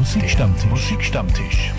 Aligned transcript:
Musikstammtisch. 0.00 0.70
Musikstammtisch. 0.70 1.74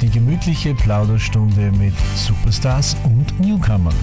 Die 0.00 0.08
gemütliche 0.08 0.76
Plauderstunde 0.76 1.72
mit 1.72 1.92
Superstars 2.14 2.96
und 3.02 3.40
Newcomern. 3.40 3.96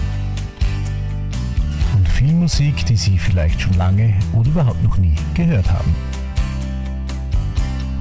Und 1.96 2.06
viel 2.06 2.34
Musik, 2.34 2.84
die 2.84 2.96
Sie 2.96 3.16
vielleicht 3.16 3.62
schon 3.62 3.72
lange 3.78 4.12
oder 4.34 4.50
überhaupt 4.50 4.82
noch 4.82 4.98
nie 4.98 5.14
gehört 5.32 5.70
haben. 5.72 5.94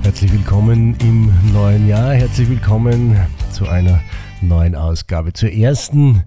Herzlich 0.04 0.34
willkommen 0.34 0.98
im 1.00 1.32
neuen 1.54 1.88
Jahr. 1.88 2.16
Herzlich 2.16 2.50
willkommen 2.50 3.18
zu 3.50 3.70
einer 3.70 4.02
neuen 4.42 4.76
Ausgabe, 4.76 5.32
zur 5.32 5.54
ersten 5.54 6.24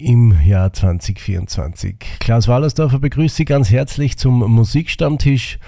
im 0.00 0.34
Jahr 0.44 0.72
2024. 0.72 1.96
Klaus 2.20 2.48
Wallersdorfer 2.48 2.98
begrüßt 2.98 3.36
Sie 3.36 3.44
ganz 3.44 3.70
herzlich 3.70 4.16
zum 4.16 4.38
Musikstammtisch 4.38 5.58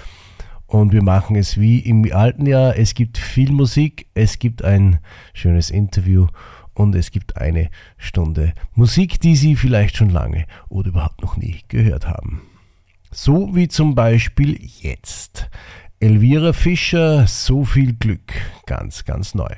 und 0.65 0.91
wir 0.91 1.03
machen 1.03 1.35
es 1.35 1.59
wie 1.59 1.79
im 1.79 2.11
alten 2.11 2.45
Jahr. 2.45 2.77
Es 2.77 2.95
gibt 2.95 3.17
viel 3.17 3.51
Musik, 3.51 4.07
es 4.13 4.39
gibt 4.39 4.63
ein 4.63 4.99
schönes 5.33 5.69
Interview 5.69 6.27
und 6.73 6.95
es 6.95 7.11
gibt 7.11 7.37
eine 7.37 7.69
Stunde 7.97 8.53
Musik, 8.73 9.19
die 9.19 9.35
Sie 9.35 9.55
vielleicht 9.55 9.97
schon 9.97 10.09
lange 10.09 10.45
oder 10.69 10.89
überhaupt 10.89 11.21
noch 11.21 11.37
nie 11.37 11.61
gehört 11.67 12.07
haben. 12.07 12.41
So 13.11 13.55
wie 13.55 13.67
zum 13.67 13.93
Beispiel 13.93 14.59
jetzt. 14.81 15.49
Elvira 15.99 16.53
Fischer, 16.53 17.27
so 17.27 17.63
viel 17.63 17.93
Glück, 17.93 18.33
ganz, 18.65 19.05
ganz 19.05 19.35
neu. 19.35 19.55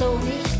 So 0.00 0.59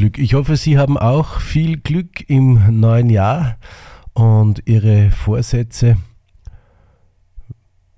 Glück. 0.00 0.16
Ich 0.16 0.32
hoffe, 0.32 0.56
Sie 0.56 0.78
haben 0.78 0.96
auch 0.96 1.40
viel 1.40 1.76
Glück 1.76 2.24
im 2.26 2.80
neuen 2.80 3.10
Jahr 3.10 3.58
und 4.14 4.62
Ihre 4.64 5.10
Vorsätze 5.10 5.98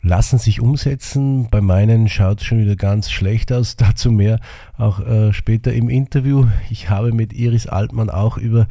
lassen 0.00 0.40
sich 0.40 0.60
umsetzen. 0.60 1.46
Bei 1.48 1.60
meinen 1.60 2.08
schaut 2.08 2.40
es 2.40 2.46
schon 2.48 2.58
wieder 2.58 2.74
ganz 2.74 3.08
schlecht 3.08 3.52
aus. 3.52 3.76
Dazu 3.76 4.10
mehr 4.10 4.40
auch 4.76 4.98
äh, 4.98 5.32
später 5.32 5.72
im 5.72 5.88
Interview. 5.88 6.48
Ich 6.70 6.90
habe 6.90 7.12
mit 7.12 7.32
Iris 7.34 7.68
Altmann 7.68 8.10
auch 8.10 8.36
über 8.36 8.66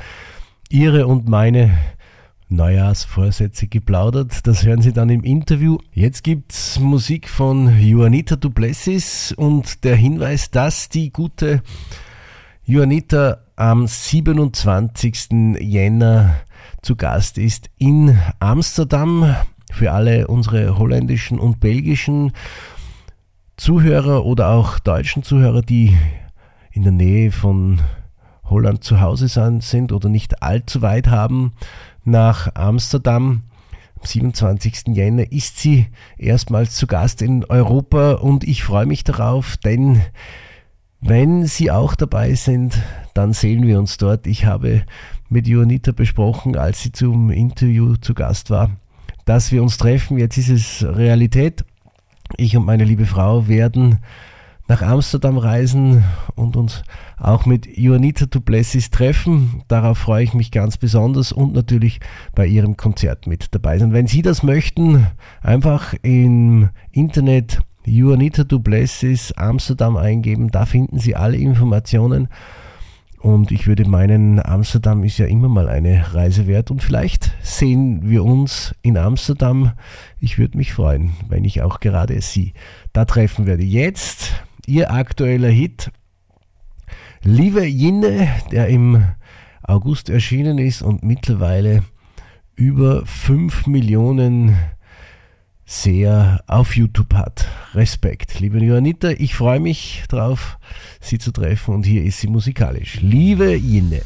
ihre 0.68 1.08
und 1.08 1.30
meine 1.30 1.72
Neujahrsvorsätze 2.50 3.68
geplaudert. 3.68 4.46
Das 4.46 4.66
hören 4.66 4.82
Sie 4.82 4.92
dann 4.92 5.08
im 5.08 5.24
Interview. 5.24 5.78
Jetzt 5.94 6.26
gibt's 6.26 6.82
Musik 6.82 7.30
von 7.30 7.80
Juanita 7.80 8.36
Duplessis 8.36 9.32
und 9.32 9.86
der 9.86 9.96
Hinweis, 9.96 10.52
dass 10.52 10.90
die 10.90 11.14
gute 11.14 11.64
Juanita 12.64 13.40
am 13.56 13.88
27. 13.88 15.58
Jänner 15.60 16.36
zu 16.84 16.96
Gast 16.96 17.40
ist 17.40 17.72
in 17.80 18.20
Amsterdam. 18.40 19.36
Für 19.72 19.94
alle 19.94 20.28
unsere 20.28 20.78
holländischen 20.78 21.40
und 21.40 21.60
belgischen 21.60 22.34
Zuhörer 23.58 24.26
oder 24.26 24.50
auch 24.50 24.78
deutschen 24.78 25.24
Zuhörer, 25.24 25.64
die 25.64 25.98
in 26.72 26.84
der 26.84 26.92
Nähe 26.92 27.32
von 27.32 27.80
Holland 28.44 28.84
zu 28.84 29.02
Hause 29.02 29.28
sind 29.28 29.92
oder 29.92 30.08
nicht 30.08 30.44
allzu 30.44 30.84
weit 30.84 31.08
haben 31.08 31.54
nach 32.04 32.54
Amsterdam. 32.54 33.42
27. 34.04 34.90
Jänner 34.90 35.32
ist 35.32 35.58
sie 35.58 35.88
erstmals 36.20 36.76
zu 36.76 36.86
Gast 36.86 37.24
in 37.24 37.44
Europa 37.44 38.14
und 38.14 38.44
ich 38.44 38.64
freue 38.64 38.86
mich 38.86 39.04
darauf, 39.04 39.58
denn 39.58 40.02
wenn 41.02 41.46
Sie 41.46 41.72
auch 41.72 41.96
dabei 41.96 42.36
sind, 42.36 42.80
dann 43.14 43.34
sehen 43.34 43.66
wir 43.66 43.80
uns 43.80 43.98
dort. 43.98 44.28
Ich 44.28 44.46
habe 44.46 44.84
mit 45.30 45.48
Juanita 45.48 45.94
besprochen, 45.94 46.56
als 46.56 46.84
sie 46.84 46.92
zum 46.92 47.32
Interview 47.32 47.96
zu 47.96 48.14
Gast 48.14 48.50
war, 48.50 48.72
dass 49.26 49.52
wir 49.52 49.64
uns 49.64 49.78
treffen. 49.78 50.18
Jetzt 50.18 50.38
ist 50.38 50.50
es 50.50 50.86
Realität. 50.86 51.66
Ich 52.38 52.56
und 52.56 52.66
meine 52.66 52.84
liebe 52.84 53.06
Frau 53.06 53.48
werden 53.48 54.00
nach 54.68 54.82
Amsterdam 54.82 55.38
reisen 55.38 56.04
und 56.36 56.56
uns 56.56 56.84
auch 57.18 57.46
mit 57.46 57.66
Juanita 57.78 58.26
Duplessis 58.26 58.90
treffen. 58.90 59.64
Darauf 59.68 59.98
freue 59.98 60.24
ich 60.24 60.34
mich 60.34 60.52
ganz 60.52 60.78
besonders 60.78 61.32
und 61.32 61.54
natürlich 61.54 62.00
bei 62.36 62.46
ihrem 62.46 62.78
Konzert 62.78 63.28
mit 63.28 63.54
dabei 63.54 63.80
sein. 63.80 63.92
Wenn 63.92 64.08
Sie 64.08 64.22
das 64.22 64.44
möchten, 64.44 65.08
einfach 65.42 65.94
im 66.04 66.70
Internet 66.92 67.60
Juanita 67.86 68.44
Duplessis 68.44 69.32
Amsterdam 69.34 69.98
eingeben. 69.98 70.52
Da 70.52 70.66
finden 70.66 71.00
Sie 71.00 71.16
alle 71.16 71.38
Informationen. 71.38 72.28
Und 73.20 73.52
ich 73.52 73.68
würde 73.68 73.88
meinen, 73.88 74.44
Amsterdam 74.44 75.04
ist 75.04 75.20
ja 75.20 75.28
immer 75.28 75.48
mal 75.48 75.70
eine 75.70 76.14
Reise 76.14 76.48
wert 76.48 76.72
und 76.72 76.82
vielleicht 76.82 77.32
sehen 77.44 78.10
wir 78.10 78.24
uns 78.24 78.74
in 78.82 78.98
Amsterdam. 78.98 79.74
Ich 80.20 80.40
würde 80.40 80.58
mich 80.58 80.74
freuen, 80.74 81.12
wenn 81.30 81.46
ich 81.46 81.62
auch 81.62 81.80
gerade 81.80 82.20
Sie 82.22 82.54
da 82.94 83.06
treffen 83.06 83.46
werde. 83.46 83.64
Jetzt 83.64 84.44
Ihr 84.66 84.92
aktueller 84.92 85.50
Hit, 85.50 85.92
Liebe 87.24 87.64
Jinne, 87.64 88.30
der 88.52 88.68
im 88.68 89.06
August 89.62 90.10
erschienen 90.10 90.58
ist 90.58 90.82
und 90.82 91.04
mittlerweile 91.04 91.84
über 92.56 93.06
5 93.06 93.68
Millionen 93.68 94.58
sehr 95.72 96.44
auf 96.48 96.76
YouTube 96.76 97.14
hat. 97.14 97.48
Respekt, 97.74 98.40
liebe 98.42 98.60
Johanita. 98.60 99.12
Ich 99.12 99.36
freue 99.36 99.62
mich 99.62 100.04
drauf, 100.10 100.58
Sie 101.00 101.18
zu 101.18 101.32
treffen 101.32 101.74
und 101.74 101.86
hier 101.86 102.04
ist 102.04 102.20
sie 102.20 102.28
musikalisch. 102.28 103.00
Liebe 103.02 103.56
Jinne. 103.56 104.02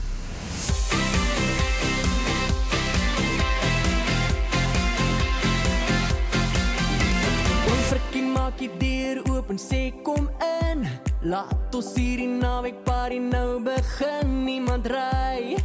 Laat 11.26 11.74
ons 11.74 11.88
hierdie 11.98 12.28
naweek 12.30 12.84
party 12.86 13.18
nou 13.18 13.58
begin 13.66 14.44
Niemand 14.46 14.86
ry 14.86 15.58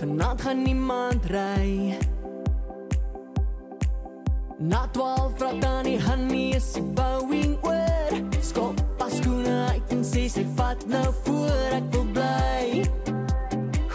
Vanaand 0.00 0.40
gaan 0.40 0.62
niemand 0.64 1.28
ry 1.28 1.92
Na 4.60 4.88
12 4.90 5.32
vraag 5.36 5.58
dan 5.58 5.82
die 5.82 6.02
honey 6.02 6.50
is 6.50 6.72
die 6.72 6.82
bouwing 6.82 7.58
oor. 7.62 8.12
Skop 8.42 8.80
pas 8.98 9.14
skoene 9.16 9.68
uit 9.70 9.92
en 9.94 10.00
sê 10.02 10.24
sy 10.26 10.42
vat 10.58 10.82
nou 10.90 11.04
voor 11.22 11.76
Ek 11.76 11.86
wil 11.94 12.08
bly. 12.16 12.82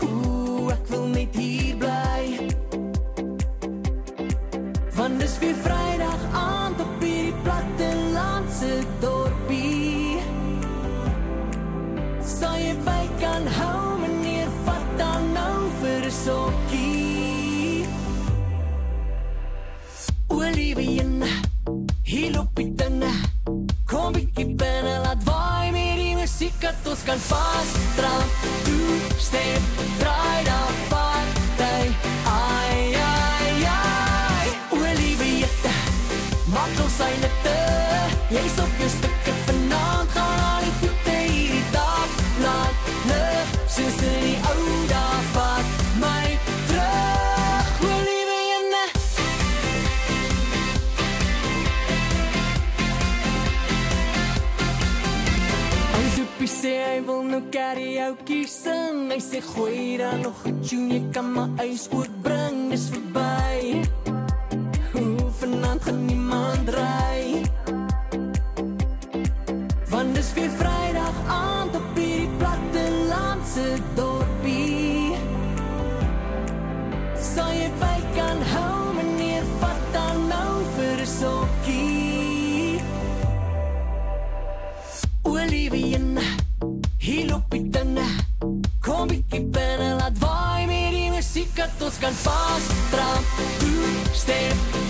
Oeh, 0.07 0.71
ek 0.71 0.87
wil 0.87 1.03
net 1.11 1.35
hier 1.35 1.75
bly. 1.83 2.47
Want 4.95 5.19
dis 5.19 5.35
weer 5.43 5.59
vrijdag 5.65 6.23
aand 6.31 6.79
op 6.79 7.03
hierdie 7.03 7.35
plattelandse 7.43 8.71
dorpie. 9.03 10.23
Sal 12.23 12.55
jy 12.63 12.77
by 12.87 13.01
kan 13.19 13.51
hou 13.59 13.99
meneer, 13.99 14.47
vat 14.63 14.95
dan 14.95 15.27
nou 15.35 15.57
vir 15.83 16.07
sokkie 16.23 16.72
Olivien, 20.33 21.23
hier 22.03 22.31
loop 22.31 22.55
die 22.55 22.73
dinge. 22.75 23.11
Kom 23.85 24.13
bykie 24.13 24.55
binnen, 24.55 25.01
laat 25.01 25.23
waai 25.23 25.71
met 25.71 25.97
die 25.99 26.15
muziek 26.17 26.55
Dat 26.61 26.87
ons 26.89 27.03
kan 27.05 27.19
vast 27.27 27.77
trap 27.97 28.45
Toe, 28.65 28.97
step, 29.21 29.61
draai 29.99 30.43
dan 30.47 30.73
partij 30.89 31.87
Ai, 32.25 32.95
ai, 32.95 33.53
ai. 33.69 34.47
Olivien, 34.79 35.53
maak 36.49 36.83
ons 36.85 36.97
syne 36.97 37.31
te 37.45 37.57
Jy 38.33 38.45
is 38.49 38.59
op 38.65 38.77
jou 38.81 38.91
stikke 38.97 39.39
vanavond 39.45 40.15
Gaan 40.17 40.45
al 40.49 40.61
die 40.65 40.77
voete 40.81 41.17
hierdie 41.21 41.65
dag 41.75 42.21
Laat 42.41 42.93
lucht, 43.11 43.59
soos 43.75 44.07
in 44.09 44.23
die 44.25 44.39
oude 44.41 44.72
sê 56.63 56.75
hy 56.79 56.99
wil 57.03 57.23
nou 57.27 57.41
karaoke 57.51 58.39
sing 58.47 59.09
Hy 59.11 59.19
sê 59.19 59.39
gooi 59.43 59.97
dan 59.99 60.21
nog 60.23 60.45
een 60.47 60.61
tune, 60.63 60.93
jy 60.95 61.01
kan 61.15 61.27
my 61.35 61.45
huis 61.59 61.89
ook 61.91 62.13
bring 62.23 62.69
Dis 62.71 62.87
voorbij 62.93 63.83
Hoe 64.93 65.31
vanavond 65.39 65.83
gaan 65.83 66.05
niemand 66.07 66.69
ry 66.77 67.12
vast 91.99 92.71
trap 92.91 93.23
Toe, 93.59 94.13
step, 94.13 94.82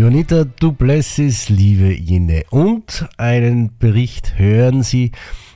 Jonita 0.00 0.44
Duplessis, 0.46 1.50
liebe 1.50 1.92
Jinne. 1.92 2.44
Und 2.48 3.06
einen 3.18 3.76
Bericht 3.76 4.38
hören 4.38 4.82
Sie 4.82 5.12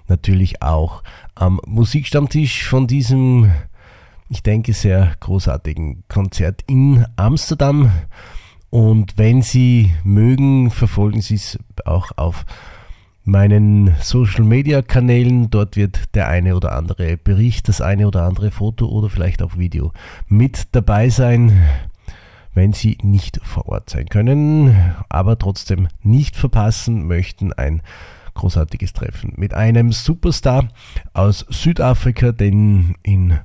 natürlich 0.06 0.60
auch 0.60 1.02
am 1.34 1.62
Musikstammtisch 1.66 2.68
von 2.68 2.86
diesem, 2.86 3.50
ich 4.28 4.42
denke, 4.42 4.74
sehr 4.74 5.14
großartigen 5.20 6.04
Konzert 6.08 6.60
in 6.66 7.06
Amsterdam. 7.16 7.90
Und 8.68 9.16
wenn 9.16 9.40
Sie 9.40 9.94
mögen, 10.04 10.70
verfolgen 10.70 11.22
Sie 11.22 11.36
es 11.36 11.58
auch 11.86 12.10
auf 12.16 12.44
meinen 13.24 13.96
Social 14.02 14.44
Media 14.44 14.82
Kanälen. 14.82 15.48
Dort 15.48 15.74
wird 15.76 16.14
der 16.14 16.28
eine 16.28 16.54
oder 16.54 16.76
andere 16.76 17.16
Bericht, 17.16 17.68
das 17.68 17.80
eine 17.80 18.06
oder 18.06 18.24
andere 18.24 18.50
Foto 18.50 18.88
oder 18.88 19.08
vielleicht 19.08 19.40
auch 19.40 19.56
Video 19.56 19.94
mit 20.28 20.64
dabei 20.72 21.08
sein, 21.08 21.62
wenn 22.54 22.72
Sie 22.72 22.98
nicht 23.02 23.40
vor 23.42 23.68
Ort 23.68 23.90
sein 23.90 24.06
können, 24.06 24.94
aber 25.08 25.38
trotzdem 25.38 25.88
nicht 26.02 26.36
verpassen 26.36 27.06
möchten 27.06 27.52
ein 27.52 27.82
großartiges 28.34 28.92
Treffen 28.92 29.32
mit 29.36 29.54
einem 29.54 29.92
Superstar 29.92 30.68
aus 31.12 31.46
Südafrika, 31.48 32.32
den 32.32 32.94
in 33.02 33.38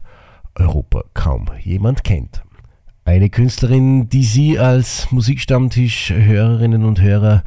Europa 0.56 1.04
kaum 1.14 1.50
jemand 1.62 2.04
kennt. 2.04 2.44
Eine 3.06 3.30
Künstlerin, 3.30 4.10
die 4.10 4.24
Sie 4.24 4.60
als 4.60 5.12
Musikstammtisch-Hörerinnen 5.12 6.84
und 6.84 7.02
Hörer 7.02 7.44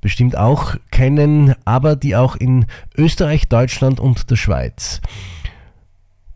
bestimmt 0.00 0.36
auch 0.36 0.76
kennen, 0.90 1.54
aber 1.64 1.96
die 1.96 2.16
auch 2.16 2.36
in 2.36 2.66
Österreich, 2.96 3.48
Deutschland 3.48 4.00
und 4.00 4.30
der 4.30 4.36
Schweiz 4.36 5.00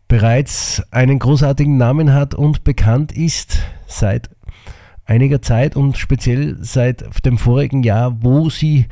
bereits 0.07 0.83
einen 0.91 1.19
großartigen 1.19 1.77
Namen 1.77 2.13
hat 2.13 2.35
und 2.35 2.63
bekannt 2.63 3.11
ist 3.11 3.59
seit 3.87 4.29
einiger 5.05 5.41
Zeit 5.41 5.75
und 5.75 5.97
speziell 5.97 6.57
seit 6.61 7.25
dem 7.25 7.37
vorigen 7.37 7.83
Jahr, 7.83 8.17
wo 8.21 8.49
sie 8.49 8.87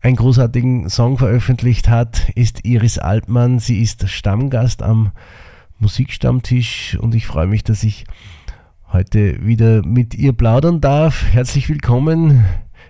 einen 0.00 0.16
großartigen 0.16 0.88
Song 0.88 1.18
veröffentlicht 1.18 1.88
hat, 1.88 2.30
ist 2.34 2.64
Iris 2.64 2.98
Altmann. 2.98 3.58
Sie 3.58 3.82
ist 3.82 4.08
Stammgast 4.08 4.82
am 4.82 5.12
Musikstammtisch 5.78 6.96
und 7.00 7.14
ich 7.14 7.26
freue 7.26 7.46
mich, 7.46 7.64
dass 7.64 7.82
ich 7.82 8.04
heute 8.92 9.44
wieder 9.44 9.84
mit 9.84 10.14
ihr 10.14 10.32
plaudern 10.32 10.80
darf. 10.80 11.24
Herzlich 11.32 11.68
willkommen, 11.68 12.44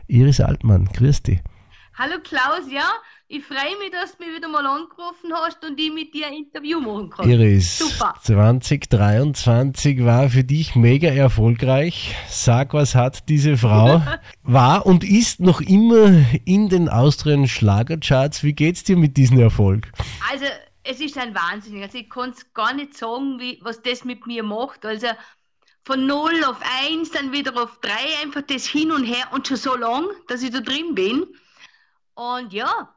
Iris 0.06 0.40
Altmann. 0.40 0.86
Grüß 0.92 1.22
dich. 1.22 1.40
Hallo 1.94 2.14
Klaus, 2.22 2.70
ja, 2.72 2.88
ich 3.32 3.44
freue 3.44 3.78
mich, 3.78 3.92
dass 3.92 4.16
du 4.16 4.24
mich 4.24 4.34
wieder 4.34 4.48
mal 4.48 4.66
angerufen 4.66 5.32
hast 5.32 5.64
und 5.64 5.78
ich 5.78 5.92
mit 5.92 6.12
dir 6.12 6.26
ein 6.26 6.32
Interview 6.32 6.80
machen 6.80 7.10
kann. 7.10 7.30
Iris, 7.30 7.78
Super. 7.78 8.14
2023 8.20 10.04
war 10.04 10.28
für 10.28 10.42
dich 10.42 10.74
mega 10.74 11.08
erfolgreich. 11.08 12.16
Sag, 12.28 12.74
was 12.74 12.96
hat 12.96 13.28
diese 13.28 13.56
Frau? 13.56 14.02
War 14.42 14.84
und 14.84 15.04
ist 15.04 15.38
noch 15.38 15.60
immer 15.60 16.24
in 16.44 16.68
den 16.68 16.88
Austrian 16.88 17.46
Schlagercharts. 17.46 18.42
Wie 18.42 18.52
geht's 18.52 18.82
dir 18.82 18.96
mit 18.96 19.16
diesem 19.16 19.38
Erfolg? 19.38 19.92
Also, 20.32 20.46
es 20.82 20.98
ist 20.98 21.16
ein 21.16 21.32
Wahnsinn. 21.32 21.80
Also, 21.84 21.98
ich 21.98 22.10
kann 22.10 22.30
es 22.30 22.52
gar 22.52 22.74
nicht 22.74 22.96
sagen, 22.96 23.38
wie, 23.38 23.60
was 23.62 23.80
das 23.80 24.04
mit 24.04 24.26
mir 24.26 24.42
macht. 24.42 24.84
Also, 24.84 25.06
von 25.84 26.04
0 26.04 26.42
auf 26.48 26.58
1, 26.90 27.12
dann 27.12 27.30
wieder 27.30 27.56
auf 27.62 27.78
3, 27.80 27.90
einfach 28.24 28.42
das 28.42 28.66
hin 28.66 28.90
und 28.90 29.04
her 29.04 29.28
und 29.30 29.46
schon 29.46 29.56
so 29.56 29.76
lang, 29.76 30.04
dass 30.26 30.42
ich 30.42 30.50
da 30.50 30.58
drin 30.58 30.96
bin. 30.96 31.26
Und 32.14 32.52
ja, 32.52 32.88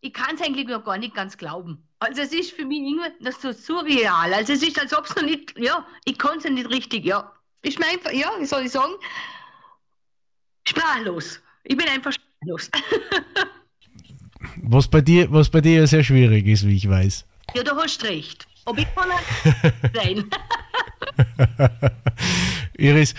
ich 0.00 0.12
kann 0.12 0.34
es 0.34 0.42
eigentlich 0.42 0.66
noch 0.66 0.84
gar 0.84 0.98
nicht 0.98 1.14
ganz 1.14 1.36
glauben. 1.36 1.82
Also 1.98 2.22
es 2.22 2.32
ist 2.32 2.52
für 2.52 2.64
mich 2.64 2.80
irgendwie 2.80 3.24
das 3.24 3.40
so 3.40 3.52
surreal. 3.52 4.32
Also 4.32 4.54
es 4.54 4.62
ist, 4.62 4.80
als 4.80 4.96
ob 4.96 5.04
es 5.04 5.14
noch 5.14 5.22
nicht, 5.22 5.58
ja, 5.58 5.86
ich 6.04 6.18
kann 6.18 6.38
es 6.38 6.44
ja 6.44 6.50
nicht 6.50 6.70
richtig, 6.70 7.04
ja. 7.04 7.30
Ich 7.62 7.78
meine 7.78 7.92
einfach, 7.92 8.12
ja, 8.12 8.30
wie 8.38 8.46
soll 8.46 8.64
ich 8.64 8.72
sagen? 8.72 8.94
Sprachlos. 10.66 11.40
Ich 11.64 11.76
bin 11.76 11.86
einfach 11.88 12.12
sprachlos. 12.12 12.70
Was 14.62 14.88
bei 14.88 15.02
dir, 15.02 15.30
was 15.30 15.50
bei 15.50 15.60
dir 15.60 15.80
ja 15.80 15.86
sehr 15.86 16.02
schwierig 16.02 16.46
ist, 16.46 16.66
wie 16.66 16.76
ich 16.76 16.88
weiß. 16.88 17.26
ja, 17.54 17.62
du 17.62 17.72
hast 17.72 18.02
recht. 18.04 18.46
Ob 18.64 18.78
ich 18.78 18.86
kann 18.94 19.08
sein. 19.94 20.30
Iris, 22.78 23.14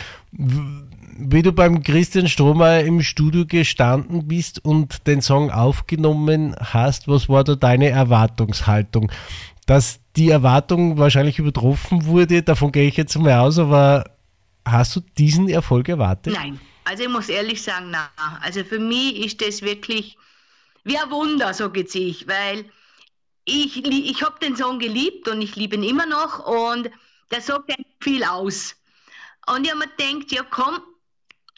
wie 1.17 1.41
du 1.41 1.51
beim 1.51 1.83
Christian 1.83 2.27
Strohmeier 2.27 2.83
im 2.83 3.01
Studio 3.01 3.45
gestanden 3.45 4.27
bist 4.27 4.63
und 4.63 5.07
den 5.07 5.21
Song 5.21 5.51
aufgenommen 5.51 6.55
hast, 6.59 7.07
was 7.07 7.29
war 7.29 7.43
da 7.43 7.55
deine 7.55 7.89
Erwartungshaltung? 7.89 9.11
Dass 9.65 9.99
die 10.15 10.29
Erwartung 10.29 10.97
wahrscheinlich 10.97 11.39
übertroffen 11.39 12.05
wurde, 12.05 12.43
davon 12.43 12.71
gehe 12.71 12.87
ich 12.87 12.97
jetzt 12.97 13.17
mal 13.17 13.39
aus, 13.39 13.59
aber 13.59 14.05
hast 14.65 14.95
du 14.95 15.01
diesen 15.17 15.49
Erfolg 15.49 15.89
erwartet? 15.89 16.33
Nein, 16.33 16.59
also 16.83 17.03
ich 17.03 17.09
muss 17.09 17.29
ehrlich 17.29 17.61
sagen, 17.61 17.87
na, 17.91 18.09
also 18.41 18.63
für 18.63 18.79
mich 18.79 19.25
ist 19.25 19.41
das 19.41 19.61
wirklich 19.61 20.17
wie 20.83 20.97
ein 20.97 21.09
Wunder, 21.11 21.53
so 21.53 21.69
geht's 21.69 21.95
ich, 21.95 22.27
weil 22.27 22.65
ich, 23.45 23.85
ich 23.85 24.23
habe 24.23 24.39
den 24.39 24.55
Song 24.55 24.79
geliebt 24.79 25.27
und 25.27 25.41
ich 25.41 25.55
liebe 25.55 25.75
ihn 25.75 25.83
immer 25.83 26.05
noch 26.05 26.45
und 26.45 26.89
der 27.31 27.41
sagt 27.41 27.71
viel 27.99 28.23
aus. 28.23 28.75
Und 29.47 29.65
ich 29.65 29.71
habe 29.71 29.79
mir 29.79 29.87
gedacht, 29.87 30.31
ja 30.31 30.43
komm, 30.49 30.79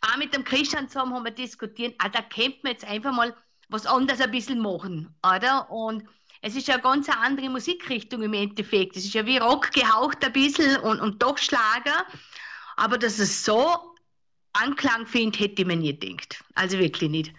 auch 0.04 0.18
mit 0.18 0.34
dem 0.34 0.44
Christian 0.44 0.90
zusammen 0.90 1.14
haben 1.14 1.26
wir 1.26 1.32
diskutiert, 1.32 1.96
ah, 2.00 2.10
da 2.10 2.22
könnte 2.22 2.60
man 2.64 2.74
jetzt 2.74 2.86
einfach 2.86 3.14
mal 3.14 3.34
was 3.70 3.86
anderes 3.86 4.22
ein 4.22 4.32
bisschen 4.32 4.60
machen, 4.60 5.14
oder? 5.24 5.72
Und 5.72 6.04
es 6.42 6.56
ist 6.56 6.68
ja 6.68 6.76
eine 6.76 6.84
ganz 6.84 7.08
andere 7.10 7.50
Musikrichtung 7.50 8.22
im 8.22 8.34
Endeffekt. 8.34 8.98
Es 8.98 9.06
ist 9.06 9.14
ja 9.14 9.26
wie 9.26 9.38
Rock 9.38 9.72
gehaucht 9.72 10.24
ein 10.24 10.34
bisschen 10.34 10.78
und, 10.78 11.00
und 11.00 11.24
doch 11.24 11.38
Schlager. 11.38 12.06
Aber 12.76 12.98
dass 12.98 13.20
es 13.20 13.46
so 13.46 13.66
Anklang 14.52 15.08
findet, 15.08 15.40
hätte 15.40 15.62
ich 15.62 15.68
mir 15.68 15.78
nie 15.78 15.98
gedacht. 15.98 16.44
Also 16.54 16.78
wirklich 16.78 17.10
nicht. 17.10 17.34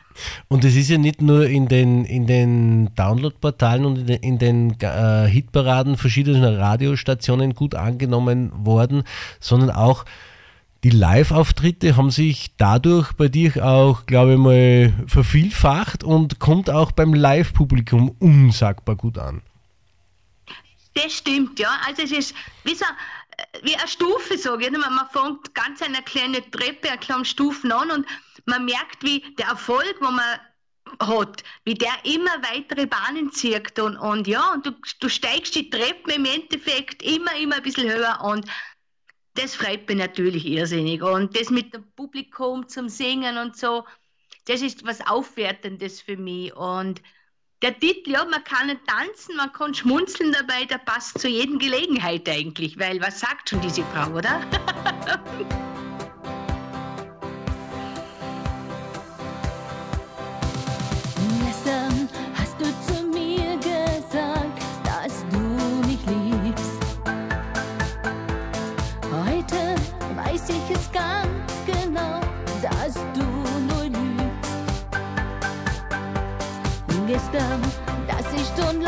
Und 0.49 0.64
es 0.64 0.75
ist 0.75 0.88
ja 0.88 0.99
nicht 0.99 1.23
nur 1.23 1.47
in 1.47 1.68
den, 1.68 2.04
in 2.04 2.26
den 2.26 2.94
Download-Portalen 2.94 3.85
und 3.85 3.99
in 3.99 4.06
den, 4.06 4.23
in 4.23 4.38
den 4.38 4.80
äh, 4.80 5.28
Hitparaden 5.28 5.97
verschiedener 5.97 6.59
Radiostationen 6.59 7.54
gut 7.54 7.75
angenommen 7.75 8.50
worden, 8.64 9.04
sondern 9.38 9.71
auch 9.71 10.04
die 10.85 10.91
Live-Auftritte 10.91 11.97
haben 11.97 12.11
sich 12.11 12.57
dadurch 12.59 13.14
bei 13.14 13.29
dir 13.29 13.64
auch, 13.64 14.05
glaube 14.05 14.35
ich 14.35 14.38
mal, 14.38 14.93
vervielfacht 15.07 16.05
und 16.05 16.38
kommt 16.38 16.69
auch 16.69 16.93
beim 16.93 17.14
Live-Publikum 17.14 18.14
unsagbar 18.21 18.95
gut 18.95 19.17
an. 19.17 19.41
Das 20.93 21.14
stimmt, 21.14 21.59
ja. 21.59 21.71
Also 21.87 22.03
es 22.03 22.12
ist 22.12 22.35
wie, 22.64 22.75
so, 22.75 22.85
äh, 22.85 23.61
wie 23.62 23.75
eine 23.75 23.88
Stufe, 23.88 24.37
sage 24.37 24.67
ich. 24.67 24.71
Man, 24.71 24.83
fängt 25.11 25.55
ganz 25.55 25.81
eine 25.81 26.03
kleine 26.03 26.49
Treppe, 26.50 26.91
eine 26.91 26.99
kleine 26.99 27.25
Stufen 27.25 27.73
an 27.73 27.91
und 27.91 28.07
man 28.45 28.67
merkt, 28.67 29.03
wie 29.03 29.25
der 29.38 29.47
Erfolg, 29.47 29.97
wo 30.00 30.11
man 30.11 30.38
hat, 31.00 31.43
wie 31.64 31.75
der 31.75 31.95
immer 32.05 32.31
weitere 32.43 32.87
Bahnen 32.87 33.33
zieht 33.33 33.79
und, 33.79 33.97
und 33.97 34.29
ja, 34.29 34.53
und 34.53 34.67
du, 34.67 34.73
du 35.00 35.09
steigst 35.09 35.55
die 35.55 35.71
Treppe 35.71 36.12
im 36.12 36.26
Endeffekt 36.26 37.03
immer, 37.03 37.35
immer 37.37 37.57
ein 37.57 37.62
bisschen 37.62 37.91
höher 37.91 38.21
und 38.23 38.47
das 39.35 39.57
freut 39.57 39.88
mich 39.88 39.99
natürlich 39.99 40.47
irrsinnig. 40.47 41.03
Und 41.03 41.38
das 41.38 41.50
mit 41.50 41.75
dem 41.75 41.85
Publikum 41.97 42.69
zum 42.69 42.88
Singen 42.88 43.38
und 43.38 43.57
so, 43.57 43.85
das 44.47 44.62
ist 44.62 44.87
was 44.87 45.07
Aufwertendes 45.07 46.00
für 46.00 46.17
mich. 46.17 46.55
Und 46.55 47.03
der 47.62 47.79
Titel, 47.79 48.12
ja, 48.12 48.25
man 48.25 48.45
kann 48.45 48.69
tanzen, 48.87 49.37
man 49.37 49.53
kann 49.53 49.75
schmunzeln 49.75 50.33
dabei, 50.33 50.64
der 50.67 50.79
passt 50.79 51.19
zu 51.19 51.29
jeder 51.29 51.57
Gelegenheit 51.57 52.29
eigentlich, 52.29 52.79
weil 52.79 53.00
was 53.00 53.21
sagt 53.21 53.50
schon 53.50 53.61
diese 53.61 53.83
Frau, 53.85 54.11
oder? 54.11 54.41
Gestern, 77.35 77.61
das 78.07 78.33
ist 78.41 78.57
schon 78.57 78.81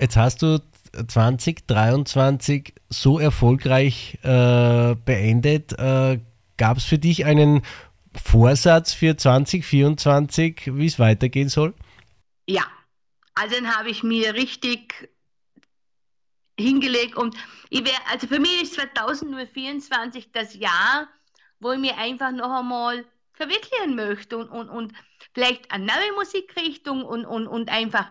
Jetzt 0.00 0.16
hast 0.16 0.40
du 0.40 0.62
2023 0.92 2.74
so 2.88 3.18
erfolgreich 3.18 4.18
äh, 4.22 4.94
beendet. 4.94 5.78
Äh, 5.78 6.20
Gab 6.56 6.78
es 6.78 6.84
für 6.84 6.98
dich 6.98 7.26
einen 7.26 7.62
Vorsatz 8.14 8.94
für 8.94 9.16
2024, 9.16 10.70
wie 10.74 10.86
es 10.86 10.98
weitergehen 10.98 11.48
soll? 11.50 11.74
Ja, 12.46 12.64
also 13.34 13.54
den 13.54 13.74
habe 13.74 13.90
ich 13.90 14.02
mir 14.02 14.34
richtig 14.34 15.10
hingelegt 16.58 17.16
und 17.16 17.36
ich 17.68 17.84
wär, 17.84 17.92
also 18.10 18.26
für 18.26 18.40
mich 18.40 18.62
ist 18.62 18.74
2024 18.74 20.32
das 20.32 20.54
Jahr, 20.54 21.08
wo 21.60 21.72
ich 21.72 21.78
mir 21.78 21.96
einfach 21.96 22.32
noch 22.32 22.50
einmal 22.50 23.04
verwirklichen 23.34 23.96
möchte 23.96 24.36
und, 24.36 24.48
und, 24.48 24.68
und 24.68 24.92
vielleicht 25.32 25.70
eine 25.70 25.86
neue 25.86 26.12
Musikrichtung 26.14 27.04
und, 27.04 27.24
und, 27.24 27.46
und 27.46 27.70
einfach 27.70 28.10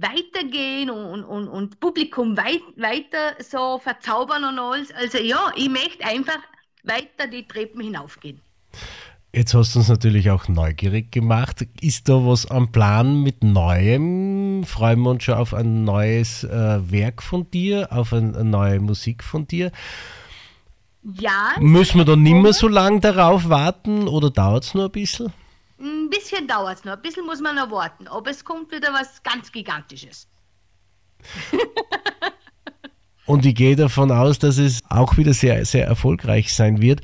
weitergehen 0.00 0.90
und, 0.90 1.24
und, 1.24 1.48
und 1.48 1.80
Publikum 1.80 2.36
weit, 2.36 2.62
weiter 2.76 3.34
so 3.42 3.78
verzaubern 3.78 4.44
und 4.44 4.58
alles. 4.58 4.92
Also 4.92 5.18
ja, 5.18 5.52
ich 5.56 5.68
möchte 5.68 6.04
einfach 6.04 6.38
weiter 6.84 7.26
die 7.30 7.46
Treppen 7.46 7.80
hinaufgehen. 7.80 8.40
Jetzt 9.34 9.52
hast 9.54 9.74
du 9.74 9.80
uns 9.80 9.88
natürlich 9.88 10.30
auch 10.30 10.48
neugierig 10.48 11.12
gemacht. 11.12 11.66
Ist 11.80 12.08
da 12.08 12.14
was 12.14 12.46
am 12.50 12.72
Plan 12.72 13.22
mit 13.22 13.44
Neuem? 13.44 14.64
Freuen 14.64 15.00
wir 15.00 15.10
uns 15.10 15.24
schon 15.24 15.34
auf 15.34 15.52
ein 15.52 15.84
neues 15.84 16.44
äh, 16.44 16.90
Werk 16.90 17.22
von 17.22 17.50
dir, 17.50 17.88
auf 17.92 18.12
ein, 18.12 18.34
eine 18.34 18.48
neue 18.48 18.80
Musik 18.80 19.22
von 19.22 19.46
dir? 19.46 19.70
Ja, 21.02 21.52
Müssen 21.60 21.98
wir 21.98 22.04
da 22.04 22.16
nicht 22.16 22.34
mehr 22.34 22.52
so 22.52 22.68
lange 22.68 23.00
darauf 23.00 23.48
warten 23.48 24.08
oder 24.08 24.30
dauert 24.30 24.64
es 24.64 24.74
nur 24.74 24.86
ein 24.86 24.92
bisschen? 24.92 25.32
Ein 25.80 26.10
bisschen 26.10 26.46
dauert 26.46 26.78
es 26.78 26.84
noch, 26.84 26.94
ein 26.94 27.02
bisschen 27.02 27.26
muss 27.26 27.40
man 27.40 27.56
noch 27.56 27.70
warten, 27.70 28.08
aber 28.08 28.30
es 28.30 28.44
kommt 28.44 28.72
wieder 28.72 28.92
was 28.92 29.22
ganz 29.22 29.52
Gigantisches. 29.52 30.28
Und 33.26 33.44
ich 33.44 33.54
gehe 33.54 33.76
davon 33.76 34.10
aus, 34.10 34.38
dass 34.38 34.56
es 34.56 34.80
auch 34.88 35.18
wieder 35.18 35.34
sehr, 35.34 35.64
sehr 35.66 35.86
erfolgreich 35.86 36.54
sein 36.54 36.80
wird. 36.80 37.02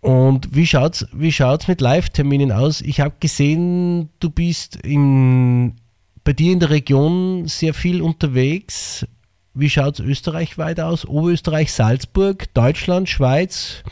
Und 0.00 0.54
wie 0.54 0.66
schaut's, 0.66 1.06
wie 1.12 1.32
schaut's 1.32 1.66
mit 1.66 1.80
Live-Terminen 1.80 2.52
aus? 2.52 2.82
Ich 2.82 3.00
habe 3.00 3.14
gesehen, 3.18 4.10
du 4.20 4.28
bist 4.28 4.76
in, 4.76 5.76
bei 6.24 6.34
dir 6.34 6.52
in 6.52 6.60
der 6.60 6.70
Region 6.70 7.48
sehr 7.48 7.72
viel 7.72 8.02
unterwegs. 8.02 9.06
Wie 9.54 9.70
schaut's 9.70 9.98
österreichweit 9.98 10.78
aus? 10.78 11.06
Oberösterreich, 11.06 11.72
Salzburg, 11.72 12.52
Deutschland, 12.52 13.08
Schweiz, 13.08 13.82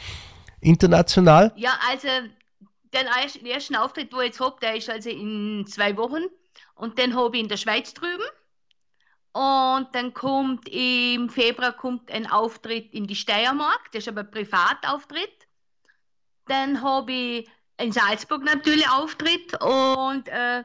international? 0.61 1.53
Ja, 1.57 1.79
also 1.91 2.09
den 2.95 3.07
erst- 3.07 3.37
den 3.37 3.47
ersten 3.47 3.77
Auftritt, 3.77 4.13
wo 4.13 4.21
ich 4.21 4.27
jetzt 4.29 4.41
habe, 4.41 4.57
der 4.61 4.77
ist 4.77 4.89
also 4.89 5.11
in 5.11 5.67
zwei 5.67 5.97
Wochen. 5.97 6.23
Und 6.77 6.99
den 6.99 7.15
habe 7.15 7.37
ich 7.37 7.43
in 7.43 7.49
der 7.49 7.57
Schweiz 7.57 7.95
drüben. 7.95 8.25
Und 9.33 9.89
dann 9.93 10.15
kommt 10.15 10.69
im 10.69 11.29
Februar 11.29 11.73
kommt 11.73 12.11
ein 12.11 12.31
Auftritt 12.31 12.95
in 12.95 13.07
die 13.09 13.17
Steiermark, 13.17 13.91
das 13.93 14.05
ist 14.05 14.09
aber 14.09 14.21
ein 14.21 14.31
Privatauftritt. 14.31 15.49
Dann 16.47 16.81
habe 16.83 17.13
ich 17.13 17.51
in 17.79 17.91
Salzburg 17.91 18.45
natürlich 18.45 18.89
Auftritt 18.89 19.61
und 19.61 20.29
äh, 20.29 20.63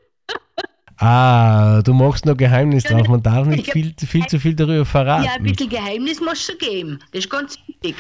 Ah, 0.99 1.83
du 1.83 1.93
machst 1.93 2.25
noch 2.25 2.39
Geheimnis 2.39 2.85
drauf. 2.85 3.07
Man 3.07 3.23
darf 3.23 3.47
nicht 3.47 3.71
viel, 3.71 3.95
viel 3.99 4.27
zu 4.29 4.41
viel 4.41 4.55
darüber 4.55 4.87
verraten. 4.87 5.25
Ja, 5.25 5.33
ein 5.33 5.43
bisschen 5.43 5.69
Geheimnis 5.69 6.23
muss 6.23 6.43
schon 6.43 6.57
geben. 6.57 7.01
Das 7.13 7.25
ist 7.25 7.31
ganz 7.31 7.59
wichtig. 7.67 7.95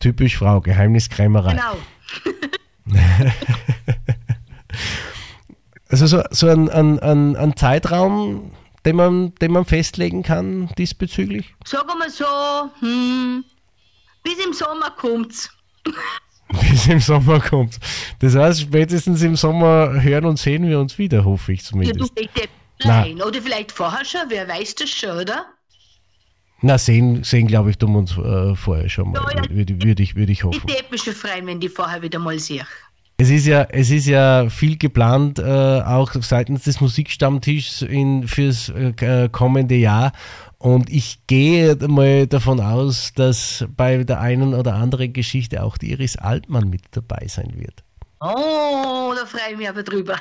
Typisch 0.00 0.36
Frau, 0.38 0.60
Geheimniskrämerei. 0.60 1.52
Genau. 1.54 3.28
Also 5.90 6.06
so, 6.06 6.22
so 6.30 6.48
ein, 6.48 6.68
ein, 6.68 6.98
ein, 6.98 7.36
ein 7.36 7.56
Zeitraum, 7.56 8.50
den 8.88 8.96
man, 8.96 9.34
den 9.34 9.52
man 9.52 9.66
festlegen 9.66 10.22
kann 10.22 10.68
diesbezüglich? 10.78 11.54
Sagen 11.66 11.88
wir 11.98 12.08
so, 12.10 12.24
hm, 12.80 13.44
bis 14.24 14.42
im 14.42 14.54
Sommer 14.54 14.90
kommt's. 14.96 15.50
Bis 16.62 16.86
im 16.86 16.98
Sommer 16.98 17.40
kommt. 17.40 17.78
Das 18.20 18.34
heißt, 18.34 18.62
spätestens 18.62 19.20
im 19.20 19.36
Sommer 19.36 20.02
hören 20.02 20.24
und 20.24 20.38
sehen 20.38 20.66
wir 20.66 20.80
uns 20.80 20.96
wieder, 20.96 21.22
hoffe 21.26 21.52
ich 21.52 21.60
Ja, 21.60 21.64
du 21.64 21.70
zumindest. 21.72 22.14
bitte 22.14 22.48
Na. 22.84 23.00
rein. 23.02 23.20
Oder 23.20 23.42
vielleicht 23.42 23.70
vorher 23.70 24.02
schon, 24.06 24.22
wer 24.28 24.48
weiß 24.48 24.74
das 24.76 24.88
schon, 24.88 25.10
oder? 25.10 25.44
Na, 26.62 26.78
sehen, 26.78 27.22
sehen 27.22 27.46
glaube 27.48 27.68
ich, 27.70 27.76
tun 27.76 27.92
wir 27.92 27.98
uns 27.98 28.16
äh, 28.16 28.54
vorher 28.56 28.88
schon 28.88 29.12
mal. 29.12 29.22
Ja, 29.34 29.42
ja. 29.42 29.50
Würde, 29.50 29.82
würde, 29.82 30.02
ich, 30.02 30.16
würde 30.16 30.32
ich 30.32 30.38
Ich 30.38 30.44
hoffen. 30.44 30.62
würde 30.68 30.84
mich 30.90 31.02
schon 31.02 31.12
freuen, 31.14 31.46
wenn 31.46 31.60
die 31.60 31.68
vorher 31.68 32.00
wieder 32.00 32.18
mal 32.18 32.38
sehe. 32.38 32.66
Es 33.20 33.30
ist 33.30 33.46
ja, 33.46 33.64
es 33.64 33.90
ist 33.90 34.06
ja 34.06 34.48
viel 34.48 34.78
geplant, 34.78 35.40
äh, 35.40 35.42
auch 35.42 36.12
seitens 36.20 36.62
des 36.62 36.80
Musikstammtischs 36.80 37.82
in, 37.82 38.28
fürs 38.28 38.68
äh, 38.68 39.28
kommende 39.32 39.74
Jahr. 39.74 40.12
Und 40.58 40.88
ich 40.88 41.26
gehe 41.26 41.74
mal 41.88 42.28
davon 42.28 42.60
aus, 42.60 43.12
dass 43.14 43.66
bei 43.76 44.04
der 44.04 44.20
einen 44.20 44.54
oder 44.54 44.74
anderen 44.74 45.12
Geschichte 45.12 45.64
auch 45.64 45.78
die 45.78 45.90
Iris 45.90 46.16
Altmann 46.16 46.70
mit 46.70 46.82
dabei 46.92 47.26
sein 47.26 47.54
wird. 47.56 47.82
Oh, 48.20 49.12
da 49.16 49.26
freue 49.26 49.50
ich 49.50 49.58
mich 49.58 49.68
aber 49.68 49.82
drüber. 49.82 50.16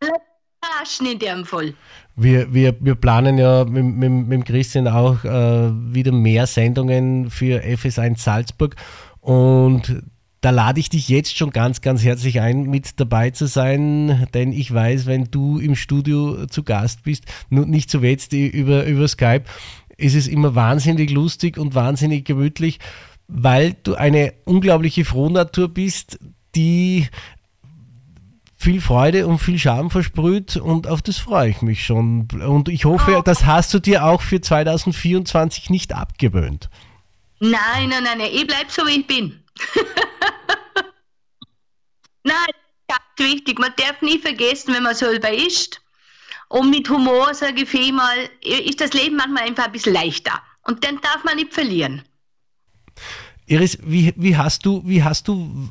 Überraschen 0.00 1.06
in 1.06 1.18
dem 1.20 1.44
Fall. 1.44 1.74
Wir, 2.16 2.52
wir, 2.52 2.76
wir 2.80 2.96
planen 2.96 3.38
ja 3.38 3.64
mit, 3.64 3.84
mit, 3.84 4.26
mit 4.26 4.44
Christian 4.44 4.88
auch 4.88 5.22
äh, 5.24 5.70
wieder 5.94 6.10
mehr 6.10 6.48
Sendungen 6.48 7.30
für 7.30 7.62
FS1 7.62 8.18
Salzburg 8.18 8.74
und 9.20 10.02
da 10.46 10.50
lade 10.50 10.78
ich 10.78 10.88
dich 10.88 11.08
jetzt 11.08 11.36
schon 11.36 11.50
ganz, 11.50 11.80
ganz 11.80 12.04
herzlich 12.04 12.40
ein, 12.40 12.70
mit 12.70 13.00
dabei 13.00 13.30
zu 13.30 13.48
sein, 13.48 14.28
denn 14.32 14.52
ich 14.52 14.72
weiß, 14.72 15.06
wenn 15.06 15.24
du 15.24 15.58
im 15.58 15.74
Studio 15.74 16.46
zu 16.46 16.62
Gast 16.62 17.02
bist, 17.02 17.24
nicht 17.50 17.90
zuletzt 17.90 18.32
über, 18.32 18.86
über 18.86 19.08
Skype, 19.08 19.42
ist 19.96 20.14
es 20.14 20.28
immer 20.28 20.54
wahnsinnig 20.54 21.10
lustig 21.10 21.58
und 21.58 21.74
wahnsinnig 21.74 22.24
gemütlich, 22.24 22.78
weil 23.26 23.74
du 23.82 23.96
eine 23.96 24.34
unglaubliche 24.44 25.04
Frohnatur 25.04 25.66
bist, 25.66 26.20
die 26.54 27.08
viel 28.56 28.80
Freude 28.80 29.26
und 29.26 29.40
viel 29.40 29.58
Charme 29.58 29.90
versprüht 29.90 30.56
und 30.56 30.86
auf 30.86 31.02
das 31.02 31.18
freue 31.18 31.50
ich 31.50 31.60
mich 31.60 31.84
schon. 31.84 32.28
Und 32.46 32.68
ich 32.68 32.84
hoffe, 32.84 33.20
das 33.24 33.46
hast 33.46 33.74
du 33.74 33.80
dir 33.80 34.04
auch 34.04 34.22
für 34.22 34.40
2024 34.40 35.70
nicht 35.70 35.92
abgewöhnt. 35.92 36.70
Nein, 37.40 37.50
nein, 37.88 38.04
nein, 38.04 38.18
nein, 38.18 38.30
ich 38.32 38.46
bleib 38.46 38.70
so, 38.70 38.86
wie 38.86 39.00
ich 39.00 39.06
bin. 39.08 39.40
nein, 42.24 42.46
das 42.46 42.56
ist 42.56 42.88
ganz 42.88 43.32
wichtig. 43.32 43.58
Man 43.58 43.72
darf 43.76 44.00
nie 44.02 44.18
vergessen, 44.18 44.74
wenn 44.74 44.82
man 44.82 44.94
selber 44.94 45.32
ist. 45.32 45.80
Und 46.48 46.70
mit 46.70 46.88
Humor, 46.88 47.34
sage 47.34 47.62
ich 47.62 47.68
vielmal, 47.68 48.30
ist 48.40 48.80
das 48.80 48.92
Leben 48.92 49.16
manchmal 49.16 49.44
einfach 49.44 49.64
ein 49.66 49.72
bisschen 49.72 49.94
leichter. 49.94 50.40
Und 50.62 50.84
dann 50.84 51.00
darf 51.00 51.24
man 51.24 51.36
nicht 51.36 51.52
verlieren. 51.52 52.02
Iris, 53.48 53.78
wie, 53.82 54.12
wie 54.16 54.36
hast 54.36 54.66
du, 54.66 54.82
wie 54.84 55.04
hast 55.04 55.28
du, 55.28 55.68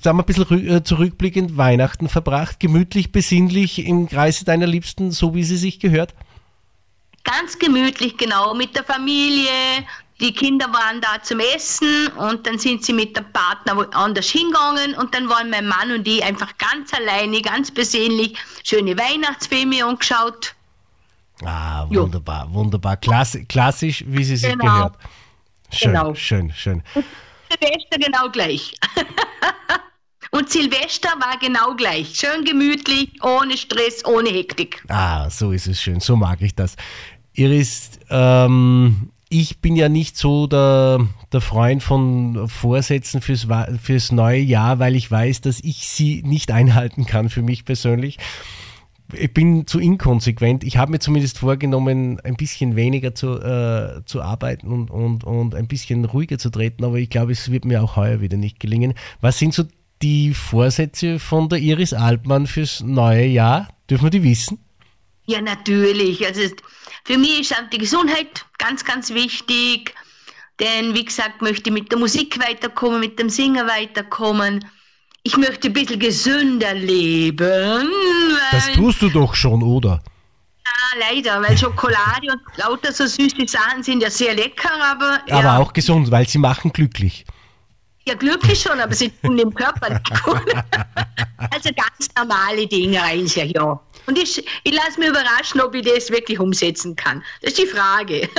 sagen 0.00 0.16
wir 0.16 0.24
ein 0.24 0.24
bisschen 0.24 0.68
äh, 0.68 0.82
zurückblickend 0.82 1.56
Weihnachten 1.56 2.08
verbracht? 2.08 2.58
Gemütlich, 2.58 3.12
besinnlich 3.12 3.86
im 3.86 4.08
Kreise 4.08 4.44
deiner 4.44 4.66
Liebsten, 4.66 5.12
so 5.12 5.34
wie 5.34 5.44
sie 5.44 5.56
sich 5.56 5.78
gehört? 5.78 6.14
Ganz 7.22 7.56
gemütlich, 7.60 8.16
genau, 8.16 8.54
mit 8.54 8.74
der 8.74 8.82
Familie. 8.82 9.50
Die 10.22 10.32
Kinder 10.32 10.66
waren 10.72 11.00
da 11.00 11.20
zum 11.20 11.40
Essen 11.40 12.06
und 12.16 12.46
dann 12.46 12.56
sind 12.56 12.84
sie 12.84 12.92
mit 12.92 13.16
dem 13.16 13.24
Partner 13.32 13.76
woanders 13.76 14.30
hingegangen 14.30 14.94
und 14.94 15.12
dann 15.16 15.28
waren 15.28 15.50
mein 15.50 15.66
Mann 15.66 15.90
und 15.90 16.06
ich 16.06 16.22
einfach 16.22 16.56
ganz 16.58 16.94
alleine, 16.94 17.42
ganz 17.42 17.72
besinnlich, 17.72 18.38
schöne 18.62 18.96
Weihnachtsfilme 18.96 19.84
angeschaut. 19.84 20.54
Ah, 21.44 21.86
wunderbar, 21.88 22.46
wunderbar. 22.54 22.96
Klassi 22.98 23.44
klassisch, 23.46 24.04
wie 24.06 24.22
sie 24.22 24.36
sich 24.36 24.52
Genau. 24.52 24.64
gehört. 24.64 24.94
Schön, 25.72 25.92
Genau. 25.92 26.14
schön, 26.14 26.52
schön. 26.54 26.82
Silvester 27.50 27.98
genau 27.98 28.30
gleich. 28.30 28.74
und 30.30 30.48
Silvester 30.50 31.08
war 31.18 31.36
genau 31.40 31.74
gleich. 31.74 32.14
Schön 32.14 32.44
gemütlich, 32.44 33.10
ohne 33.24 33.56
Stress, 33.56 34.04
ohne 34.04 34.28
Hektik. 34.30 34.84
Ah, 34.88 35.28
so 35.28 35.50
ist 35.50 35.66
es 35.66 35.82
schön. 35.82 35.98
So 35.98 36.14
mag 36.14 36.40
ich 36.42 36.54
das. 36.54 36.76
Iris, 37.32 37.98
ähm, 38.08 39.10
ich 39.32 39.60
bin 39.60 39.76
ja 39.76 39.88
nicht 39.88 40.18
so 40.18 40.46
der, 40.46 41.08
der 41.32 41.40
Freund 41.40 41.82
von 41.82 42.48
Vorsätzen 42.48 43.22
fürs, 43.22 43.46
fürs 43.82 44.12
neue 44.12 44.40
Jahr, 44.40 44.78
weil 44.78 44.94
ich 44.94 45.10
weiß, 45.10 45.40
dass 45.40 45.58
ich 45.60 45.88
sie 45.88 46.22
nicht 46.22 46.50
einhalten 46.50 47.06
kann 47.06 47.30
für 47.30 47.40
mich 47.40 47.64
persönlich. 47.64 48.18
Ich 49.14 49.32
bin 49.32 49.66
zu 49.66 49.78
inkonsequent. 49.78 50.64
Ich 50.64 50.76
habe 50.76 50.92
mir 50.92 50.98
zumindest 50.98 51.38
vorgenommen, 51.38 52.20
ein 52.20 52.36
bisschen 52.36 52.76
weniger 52.76 53.14
zu, 53.14 53.40
äh, 53.40 54.04
zu 54.04 54.20
arbeiten 54.20 54.68
und, 54.68 54.90
und, 54.90 55.24
und 55.24 55.54
ein 55.54 55.66
bisschen 55.66 56.04
ruhiger 56.04 56.36
zu 56.36 56.50
treten, 56.50 56.84
aber 56.84 56.98
ich 56.98 57.08
glaube, 57.08 57.32
es 57.32 57.50
wird 57.50 57.64
mir 57.64 57.82
auch 57.82 57.96
heuer 57.96 58.20
wieder 58.20 58.36
nicht 58.36 58.60
gelingen. 58.60 58.92
Was 59.22 59.38
sind 59.38 59.54
so 59.54 59.64
die 60.02 60.34
Vorsätze 60.34 61.18
von 61.18 61.48
der 61.48 61.58
Iris 61.58 61.94
Altmann 61.94 62.46
fürs 62.46 62.82
neue 62.82 63.26
Jahr? 63.26 63.68
Dürfen 63.88 64.04
wir 64.04 64.10
die 64.10 64.24
wissen? 64.24 64.58
Ja, 65.26 65.40
natürlich. 65.40 66.26
Also 66.26 66.42
für 67.04 67.18
mich 67.18 67.40
ist 67.40 67.52
auch 67.52 67.68
die 67.72 67.78
Gesundheit 67.78 68.44
ganz, 68.58 68.84
ganz 68.84 69.10
wichtig. 69.10 69.94
Denn, 70.60 70.94
wie 70.94 71.04
gesagt, 71.04 71.42
möchte 71.42 71.70
ich 71.70 71.74
mit 71.74 71.90
der 71.90 71.98
Musik 71.98 72.38
weiterkommen, 72.38 73.00
mit 73.00 73.18
dem 73.18 73.30
Singen 73.30 73.66
weiterkommen. 73.66 74.64
Ich 75.24 75.36
möchte 75.36 75.68
ein 75.68 75.72
bisschen 75.72 75.98
gesünder 75.98 76.74
leben. 76.74 77.88
Das 78.50 78.70
tust 78.72 79.02
du 79.02 79.08
doch 79.08 79.34
schon, 79.34 79.62
oder? 79.62 80.02
Ja, 80.64 80.98
leider, 81.10 81.42
weil 81.42 81.56
Schokolade 81.56 82.28
und 82.30 82.40
lauter 82.56 82.92
so 82.92 83.06
süße 83.06 83.46
Sachen 83.46 83.82
sind 83.82 84.02
ja 84.02 84.10
sehr 84.10 84.34
lecker, 84.34 84.70
aber, 84.82 85.20
Aber 85.30 85.42
ja, 85.42 85.58
auch 85.58 85.72
gesund, 85.72 86.10
weil 86.10 86.28
sie 86.28 86.38
machen 86.38 86.72
glücklich. 86.72 87.24
ja, 88.06 88.14
glücklich 88.14 88.60
schon, 88.60 88.78
aber 88.80 88.94
sie 88.94 89.10
tun 89.10 89.36
dem 89.36 89.54
Körper 89.54 89.90
nicht 89.90 90.22
gut. 90.22 90.42
Also 91.50 91.70
ganz 91.74 92.08
normale 92.16 92.66
Dinge 92.68 93.02
eigentlich, 93.02 93.34
ja. 93.52 93.80
Und 94.06 94.18
ich, 94.18 94.44
ich 94.64 94.74
lasse 94.74 94.98
mich 94.98 95.08
überraschen, 95.08 95.60
ob 95.60 95.74
ich 95.74 95.84
das 95.84 96.10
wirklich 96.10 96.38
umsetzen 96.38 96.96
kann. 96.96 97.22
Das 97.40 97.52
ist 97.52 97.58
die 97.58 97.66
Frage. 97.66 98.28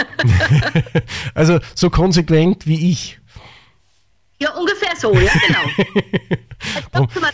Also 1.36 1.60
so 1.76 1.90
konsequent 1.90 2.68
wie 2.68 2.92
ich. 2.92 3.20
Ja, 4.40 4.54
ungefähr 4.54 4.96
so, 4.96 5.14
ja, 5.14 5.32
genau. 5.48 7.08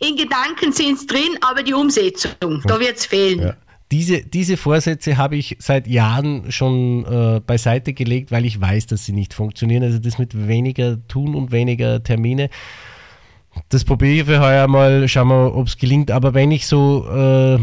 In 0.00 0.16
Gedanken 0.16 0.72
sind 0.72 0.98
es 0.98 1.06
drin, 1.06 1.38
aber 1.40 1.62
die 1.62 1.74
Umsetzung, 1.74 2.62
da 2.64 2.78
wird 2.78 2.98
es 2.98 3.06
fehlen. 3.06 3.40
Ja. 3.40 3.56
Diese, 3.90 4.20
diese 4.20 4.56
Vorsätze 4.56 5.16
habe 5.16 5.36
ich 5.36 5.56
seit 5.60 5.86
Jahren 5.86 6.52
schon 6.52 7.06
äh, 7.06 7.40
beiseite 7.40 7.94
gelegt, 7.94 8.30
weil 8.30 8.44
ich 8.44 8.60
weiß, 8.60 8.86
dass 8.86 9.06
sie 9.06 9.12
nicht 9.12 9.32
funktionieren. 9.32 9.82
Also 9.82 9.98
das 9.98 10.18
mit 10.18 10.46
weniger 10.46 10.98
tun 11.08 11.34
und 11.34 11.50
weniger 11.52 12.02
Termine. 12.02 12.50
Das 13.68 13.84
probiere 13.84 14.14
ich 14.14 14.24
für 14.24 14.40
heuer 14.40 14.66
mal, 14.68 15.06
schauen 15.08 15.28
wir, 15.28 15.54
ob 15.54 15.66
es 15.66 15.76
gelingt. 15.76 16.10
Aber 16.10 16.34
wenn 16.34 16.50
ich 16.50 16.66
so 16.66 17.06
äh, 17.08 17.58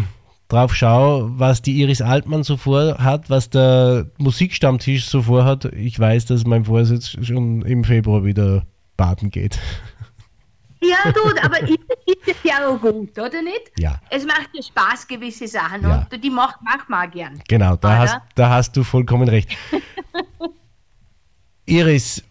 drauf 0.47 0.75
schaue, 0.75 1.31
was 1.37 1.61
die 1.61 1.79
Iris 1.81 2.01
Altmann 2.01 2.43
so 2.43 2.57
vorhat, 2.57 3.29
was 3.29 3.49
der 3.49 4.07
Musikstammtisch 4.17 5.05
so 5.07 5.21
vorhat, 5.23 5.65
ich 5.65 5.99
weiß, 5.99 6.25
dass 6.25 6.45
mein 6.45 6.65
Vorsatz 6.65 7.15
schon 7.21 7.61
im 7.63 7.83
Februar 7.83 8.23
wieder 8.23 8.63
baden 8.97 9.29
geht. 9.31 9.59
Ja, 10.81 11.11
du, 11.11 11.21
aber 11.43 11.61
ist, 11.63 11.79
ist 12.05 12.27
es 12.27 12.35
ja 12.43 12.67
auch 12.67 12.79
gut, 12.79 13.17
oder 13.17 13.41
nicht? 13.41 13.71
Ja. 13.79 13.99
Es 14.11 14.23
macht 14.25 14.49
ja 14.53 14.61
Spaß, 14.61 15.07
gewisse 15.07 15.47
Sachen, 15.47 15.81
Ja. 15.81 16.05
und 16.11 16.23
die 16.23 16.29
macht, 16.29 16.57
macht 16.63 16.87
man 16.89 17.07
auch 17.07 17.11
gern. 17.11 17.39
Genau, 17.47 17.75
da 17.75 17.87
Oder? 17.87 17.97
hast, 17.99 18.17
da 18.35 18.49
hast 18.51 18.77
du 18.77 18.83
vollkommen 18.83 19.27
recht. 19.27 19.49
Iris, 21.65 22.23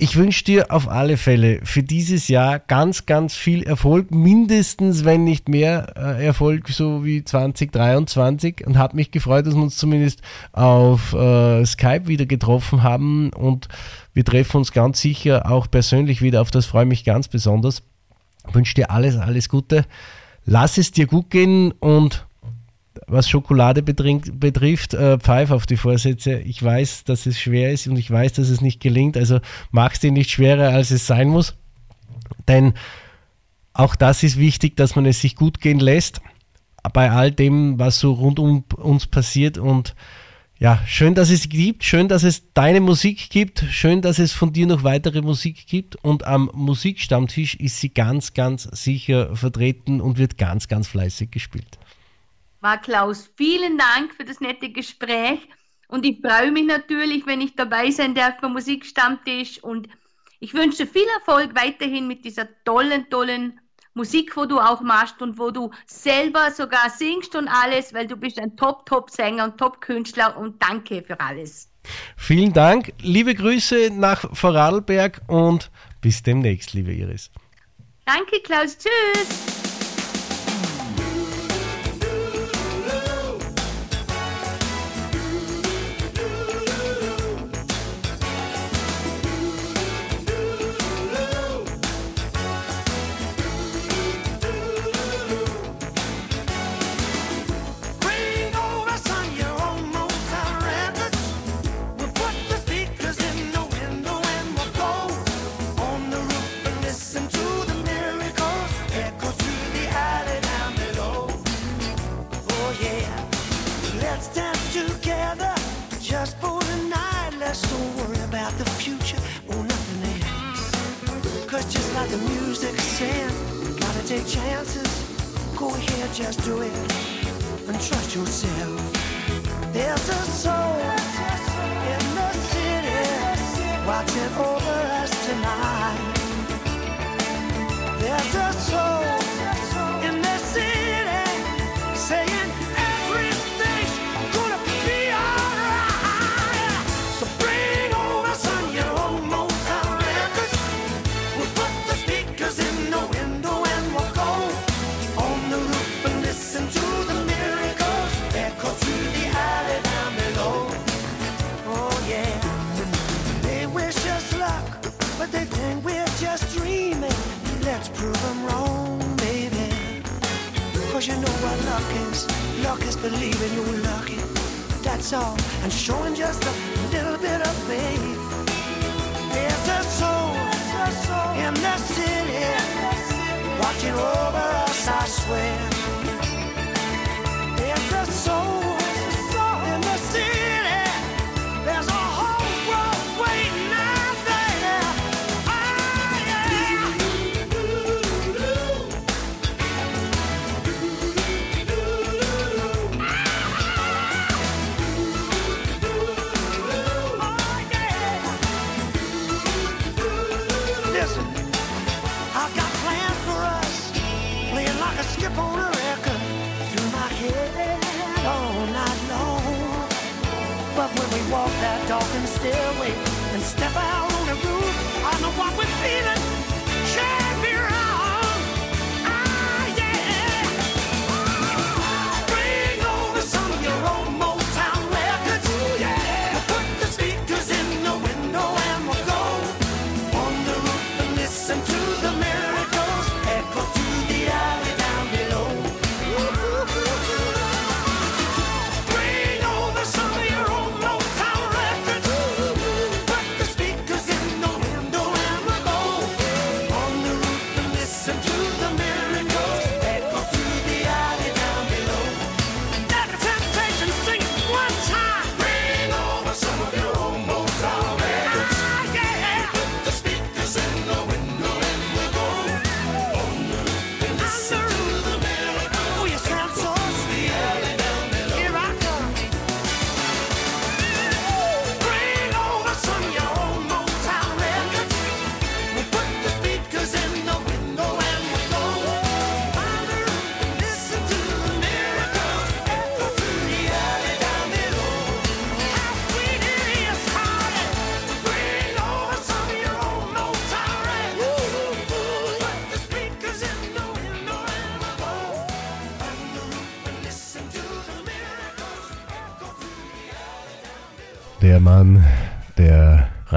ich 0.00 0.16
wünsche 0.16 0.44
dir 0.44 0.72
auf 0.72 0.88
alle 0.88 1.18
Fälle 1.18 1.60
für 1.62 1.82
dieses 1.82 2.28
Jahr 2.28 2.58
ganz, 2.58 3.04
ganz 3.04 3.34
viel 3.34 3.62
Erfolg, 3.62 4.10
mindestens, 4.10 5.04
wenn 5.04 5.24
nicht 5.24 5.50
mehr 5.50 5.92
äh, 5.94 6.24
Erfolg, 6.24 6.68
so 6.68 7.04
wie 7.04 7.22
2023 7.22 8.66
und 8.66 8.78
habe 8.78 8.96
mich 8.96 9.10
gefreut, 9.10 9.46
dass 9.46 9.54
wir 9.54 9.62
uns 9.62 9.76
zumindest 9.76 10.22
auf 10.52 11.12
äh, 11.12 11.66
Skype 11.66 12.06
wieder 12.06 12.24
getroffen 12.24 12.82
haben 12.82 13.30
und 13.34 13.68
wir 14.14 14.24
treffen 14.24 14.56
uns 14.56 14.72
ganz 14.72 15.00
sicher 15.00 15.50
auch 15.50 15.70
persönlich 15.70 16.22
wieder, 16.22 16.40
auf 16.40 16.50
das 16.50 16.64
freue 16.64 16.84
ich 16.84 16.88
mich 16.88 17.04
ganz 17.04 17.28
besonders. 17.28 17.82
wünsche 18.52 18.74
dir 18.74 18.90
alles, 18.90 19.16
alles 19.16 19.50
Gute. 19.50 19.84
Lass 20.46 20.78
es 20.78 20.92
dir 20.92 21.06
gut 21.06 21.28
gehen 21.28 21.72
und 21.72 22.24
was 23.10 23.28
Schokolade 23.28 23.82
betrifft, 23.82 24.94
äh, 24.94 25.18
pfeif 25.18 25.50
auf 25.50 25.66
die 25.66 25.76
Vorsätze. 25.76 26.38
Ich 26.38 26.62
weiß, 26.62 27.04
dass 27.04 27.26
es 27.26 27.38
schwer 27.40 27.72
ist 27.72 27.86
und 27.86 27.96
ich 27.96 28.10
weiß, 28.10 28.34
dass 28.34 28.48
es 28.48 28.60
nicht 28.60 28.80
gelingt. 28.80 29.16
Also 29.16 29.40
mach 29.70 29.92
es 29.92 30.00
dir 30.00 30.12
nicht 30.12 30.30
schwerer, 30.30 30.70
als 30.70 30.90
es 30.90 31.06
sein 31.06 31.28
muss. 31.28 31.56
Denn 32.48 32.74
auch 33.72 33.96
das 33.96 34.22
ist 34.22 34.38
wichtig, 34.38 34.76
dass 34.76 34.96
man 34.96 35.06
es 35.06 35.20
sich 35.20 35.36
gut 35.36 35.60
gehen 35.60 35.80
lässt 35.80 36.20
bei 36.92 37.10
all 37.10 37.30
dem, 37.30 37.78
was 37.78 37.98
so 37.98 38.12
rund 38.12 38.38
um 38.38 38.64
uns 38.76 39.06
passiert 39.06 39.58
und 39.58 39.94
ja, 40.58 40.78
schön, 40.86 41.14
dass 41.14 41.30
es 41.30 41.48
gibt, 41.48 41.84
schön, 41.84 42.08
dass 42.08 42.22
es 42.22 42.52
deine 42.52 42.80
Musik 42.80 43.30
gibt, 43.30 43.64
schön, 43.70 44.02
dass 44.02 44.18
es 44.18 44.32
von 44.32 44.52
dir 44.52 44.66
noch 44.66 44.84
weitere 44.84 45.22
Musik 45.22 45.66
gibt 45.66 45.96
und 45.96 46.26
am 46.26 46.50
Musikstammtisch 46.52 47.54
ist 47.54 47.80
sie 47.80 47.88
ganz, 47.88 48.34
ganz 48.34 48.64
sicher 48.64 49.34
vertreten 49.34 50.02
und 50.02 50.18
wird 50.18 50.36
ganz, 50.36 50.68
ganz 50.68 50.88
fleißig 50.88 51.30
gespielt. 51.30 51.78
War 52.60 52.78
Klaus, 52.78 53.30
vielen 53.36 53.78
Dank 53.78 54.14
für 54.14 54.24
das 54.24 54.40
nette 54.40 54.70
Gespräch 54.70 55.40
und 55.88 56.04
ich 56.04 56.20
freue 56.20 56.52
mich 56.52 56.66
natürlich, 56.66 57.26
wenn 57.26 57.40
ich 57.40 57.56
dabei 57.56 57.90
sein 57.90 58.14
darf 58.14 58.38
beim 58.40 58.52
Musikstammtisch 58.52 59.62
und 59.64 59.88
ich 60.40 60.54
wünsche 60.54 60.86
viel 60.86 61.06
Erfolg 61.18 61.54
weiterhin 61.54 62.06
mit 62.06 62.24
dieser 62.24 62.48
tollen, 62.64 63.08
tollen 63.10 63.60
Musik, 63.94 64.36
wo 64.36 64.44
du 64.44 64.60
auch 64.60 64.82
machst 64.82 65.20
und 65.20 65.38
wo 65.38 65.50
du 65.50 65.70
selber 65.86 66.50
sogar 66.50 66.90
singst 66.90 67.34
und 67.34 67.48
alles, 67.48 67.92
weil 67.92 68.06
du 68.06 68.16
bist 68.16 68.38
ein 68.38 68.56
Top-Top-Sänger 68.56 69.44
und 69.44 69.58
Top-Künstler 69.58 70.36
und 70.36 70.62
danke 70.62 71.02
für 71.02 71.18
alles. 71.18 71.68
Vielen 72.16 72.52
Dank, 72.52 72.92
liebe 73.00 73.34
Grüße 73.34 73.90
nach 73.92 74.24
Vorarlberg 74.34 75.22
und 75.26 75.70
bis 76.00 76.22
demnächst, 76.22 76.74
liebe 76.74 76.92
Iris. 76.92 77.30
Danke, 78.04 78.40
Klaus. 78.42 78.76
Tschüss. 78.76 79.59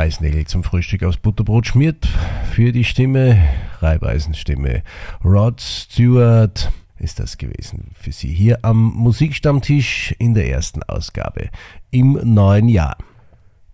Reisnägel 0.03 0.45
zum 0.45 0.63
Frühstück 0.63 1.01
aus 1.03 1.15
Butterbrot 1.15 1.65
schmiert, 1.65 2.09
für 2.51 2.73
die 2.73 2.83
Stimme, 2.83 3.41
Reibeisenstimme, 3.79 4.83
Rod 5.23 5.61
Stewart 5.61 6.73
ist 6.97 7.21
das 7.21 7.37
gewesen 7.37 7.91
für 7.93 8.11
Sie 8.11 8.27
hier 8.27 8.59
am 8.63 8.91
Musikstammtisch 8.95 10.13
in 10.19 10.33
der 10.33 10.49
ersten 10.49 10.83
Ausgabe 10.83 11.47
im 11.89 12.19
neuen 12.21 12.67
Jahr. 12.67 12.97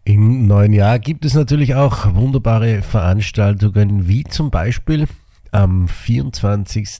Im 0.04 0.46
neuen 0.46 0.72
Jahr 0.72 1.00
gibt 1.00 1.26
es 1.26 1.34
natürlich 1.34 1.74
auch 1.74 2.14
wunderbare 2.14 2.84
Veranstaltungen, 2.84 4.08
wie 4.08 4.24
zum 4.24 4.52
Beispiel 4.52 5.08
am 5.52 5.88
24. 5.88 7.00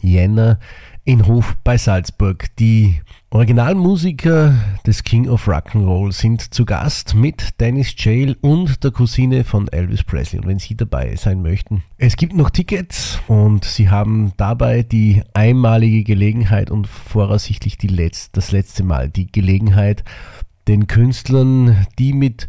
Jänner 0.00 0.58
in 1.04 1.26
Hof 1.26 1.54
bei 1.64 1.76
Salzburg. 1.76 2.46
Die 2.56 3.02
Originalmusiker 3.32 4.54
des 4.84 5.04
King 5.04 5.28
of 5.28 5.46
Rock'n'Roll 5.46 6.10
sind 6.10 6.52
zu 6.52 6.64
Gast 6.64 7.14
mit 7.14 7.60
Dennis 7.60 7.94
Jail 7.96 8.36
und 8.40 8.82
der 8.82 8.90
Cousine 8.90 9.44
von 9.44 9.68
Elvis 9.68 10.02
Presley. 10.02 10.40
Und 10.40 10.48
wenn 10.48 10.58
Sie 10.58 10.74
dabei 10.74 11.14
sein 11.14 11.40
möchten, 11.40 11.84
es 11.96 12.16
gibt 12.16 12.34
noch 12.34 12.50
Tickets 12.50 13.20
und 13.28 13.64
Sie 13.64 13.88
haben 13.88 14.32
dabei 14.36 14.82
die 14.82 15.22
einmalige 15.32 16.02
Gelegenheit 16.02 16.72
und 16.72 16.88
voraussichtlich 16.88 17.78
die 17.78 17.86
letzt, 17.86 18.36
das 18.36 18.50
letzte 18.50 18.82
Mal 18.82 19.08
die 19.08 19.30
Gelegenheit, 19.30 20.02
den 20.66 20.88
Künstlern, 20.88 21.86
die 22.00 22.12
mit 22.12 22.48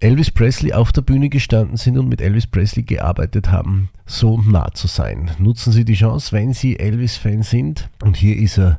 Elvis 0.00 0.30
Presley 0.30 0.74
auf 0.74 0.92
der 0.92 1.00
Bühne 1.00 1.30
gestanden 1.30 1.78
sind 1.78 1.96
und 1.96 2.08
mit 2.08 2.20
Elvis 2.20 2.46
Presley 2.46 2.82
gearbeitet 2.82 3.50
haben, 3.50 3.88
so 4.04 4.38
nah 4.42 4.70
zu 4.74 4.88
sein. 4.88 5.30
Nutzen 5.38 5.72
Sie 5.72 5.86
die 5.86 5.94
Chance, 5.94 6.32
wenn 6.32 6.52
Sie 6.52 6.78
Elvis-Fan 6.78 7.42
sind. 7.42 7.88
Und 8.02 8.16
hier 8.16 8.36
ist 8.36 8.58
er, 8.58 8.78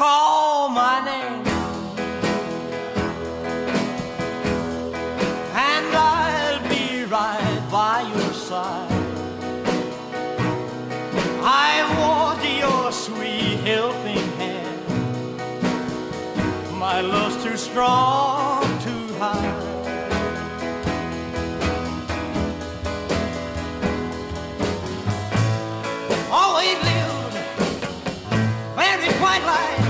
call 0.00 0.70
my 0.70 0.96
name. 1.04 1.46
and 5.72 5.88
I'll 5.94 6.62
be 6.70 7.04
right 7.04 7.60
by 7.70 7.96
your 8.14 8.32
side. 8.32 8.90
I 11.66 11.70
want 12.00 12.40
your 12.62 12.90
sweet 12.92 13.56
helping 13.72 14.28
hand. 14.40 14.80
My 16.78 17.02
love's 17.02 17.38
too 17.44 17.58
strong 17.58 18.62
to 18.86 18.94
hide. 19.22 19.66
Always 26.40 26.78
lived 26.88 27.36
very 28.76 29.12
quite 29.20 29.44
like 29.44 29.89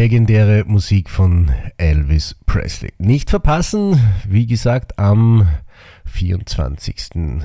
legendäre 0.00 0.64
Musik 0.64 1.10
von 1.10 1.52
Elvis 1.76 2.34
Presley. 2.46 2.90
Nicht 2.96 3.28
verpassen, 3.28 4.00
wie 4.26 4.46
gesagt, 4.46 4.98
am 4.98 5.46
24. 6.06 7.42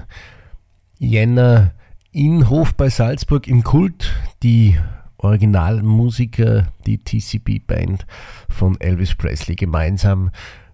Jänner 0.98 1.74
in 2.14 2.50
Hof 2.50 2.74
bei 2.74 2.88
Salzburg 2.88 3.50
im 3.50 3.62
Kult 3.64 4.14
die 4.42 4.78
Originalmusiker, 5.18 6.72
die 6.86 6.98
TCB-Band 6.98 8.06
von 8.48 8.80
Elvis 8.80 9.16
Presley 9.16 9.58
gemeinsam 9.58 10.32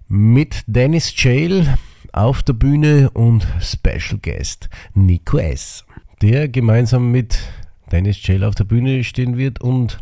mit 0.08 0.62
Dennis 0.68 1.12
Jail 1.18 1.80
auf 2.14 2.44
der 2.44 2.54
Bühne 2.54 3.10
und 3.10 3.48
Special 3.60 4.20
Guest 4.22 4.70
Nico 4.94 5.40
S., 5.40 5.84
der 6.22 6.48
gemeinsam 6.48 7.10
mit 7.12 7.40
Dennis 7.92 8.20
Jail 8.22 8.44
auf 8.44 8.54
der 8.54 8.66
Bühne 8.66 9.04
stehen 9.04 9.36
wird 9.36 9.62
und 9.62 9.98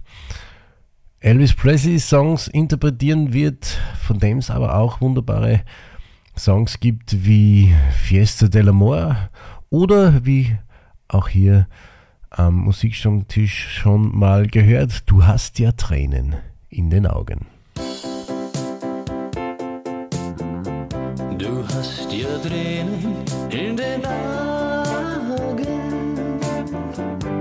Elvis 1.22 1.54
Presley 1.54 2.00
Songs 2.00 2.48
interpretieren 2.48 3.34
wird, 3.34 3.78
von 4.02 4.20
dem 4.20 4.38
es 4.38 4.50
aber 4.50 4.76
auch 4.76 5.02
wunderbare 5.02 5.64
Songs 6.38 6.80
gibt 6.80 7.26
wie 7.26 7.76
Fiesta 7.92 8.48
del 8.48 8.70
Amor 8.70 9.30
oder 9.70 10.26
wie 10.26 10.56
auch 11.10 11.28
hier 11.28 11.68
am 12.30 12.56
Musikstammtisch 12.56 13.68
schon 13.80 14.18
mal 14.18 14.48
gehört, 14.48 15.04
du 15.08 15.26
hast 15.26 15.60
ja 15.60 15.74
Tränen 15.74 16.36
in 16.70 16.90
den 16.90 17.06
Augen. 17.06 17.48
Du 21.38 21.66
hast 21.74 22.14
ja 22.14 22.38
Tränen 22.38 23.26
in 23.50 23.76
den 23.76 24.06
Augen. 24.06 25.68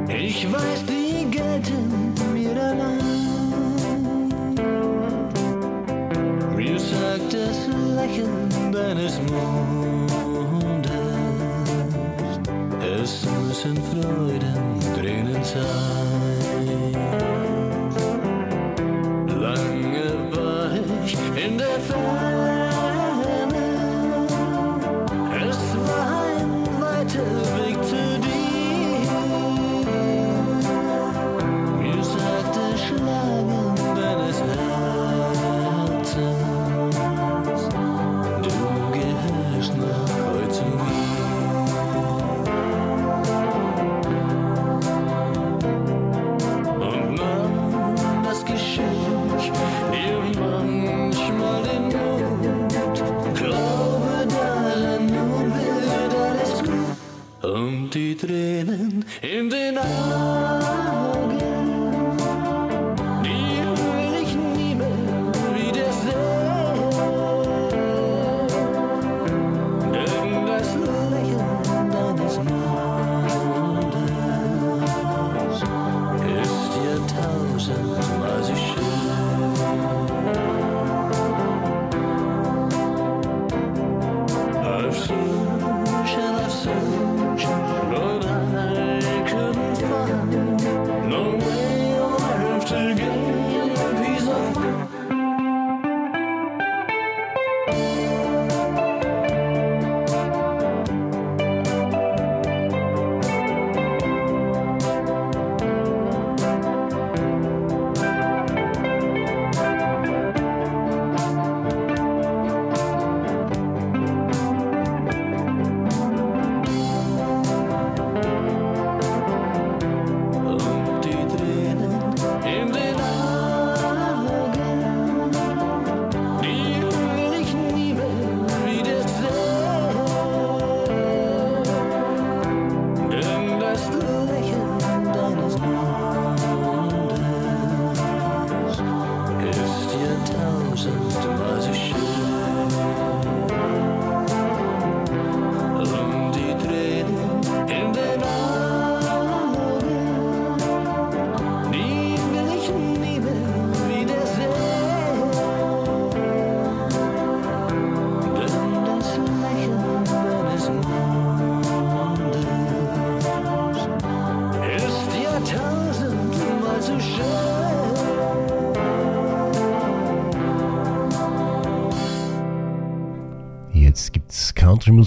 Ich 0.09 0.51
weiß, 0.51 0.85
die 0.87 1.31
gelten 1.31 2.15
mir 2.35 2.61
allein. 2.61 2.98
Mir 6.89 6.97
sagt 6.97 7.35
das 7.35 7.67
Lächeln 7.97 8.73
deines 8.73 9.21
Mondes, 9.31 10.91
es 13.03 13.27
müssen 13.47 13.77
Freudentränen 13.77 15.45
sein. 15.45 16.95
Lange 19.39 20.09
war 20.33 20.71
ich 21.05 21.17
in 21.45 21.59
der 21.59 21.79
Ferne. 21.81 22.28
und 57.89 57.95
die 57.95 58.15
Tränen 58.15 59.05
in 59.23 59.49
den 59.49 59.79
Augen. 59.79 59.87
Die 63.25 63.63
will 63.81 64.15
ich 64.23 64.35
nie 64.35 64.75
mehr 64.75 64.89
wieder. 65.55 65.89
Denn 69.93 70.47
das 70.47 70.69
Lächeln 71.15 71.91
deines 71.91 72.37
Mundes 72.37 72.83
ist 76.45 76.71
dir 76.75 76.99
tausendmal. 77.17 78.28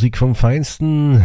Country-Musik 0.02 0.18
vom 0.18 0.34
Feinsten. 0.36 1.24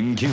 nothing 0.00 0.27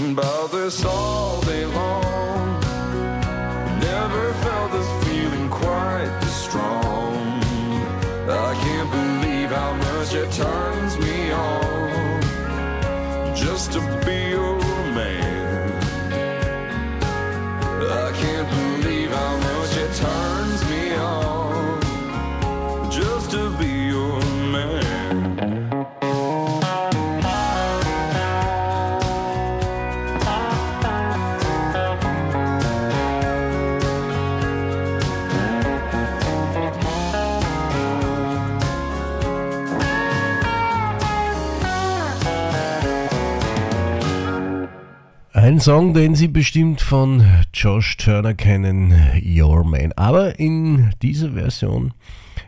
Ein 45.56 45.62
Song, 45.62 45.94
den 45.94 46.16
Sie 46.16 46.28
bestimmt 46.28 46.82
von 46.82 47.24
Josh 47.54 47.96
Turner 47.96 48.34
kennen, 48.34 48.94
Your 49.24 49.64
Man. 49.64 49.94
Aber 49.94 50.38
in 50.38 50.92
dieser 51.02 51.32
Version, 51.32 51.94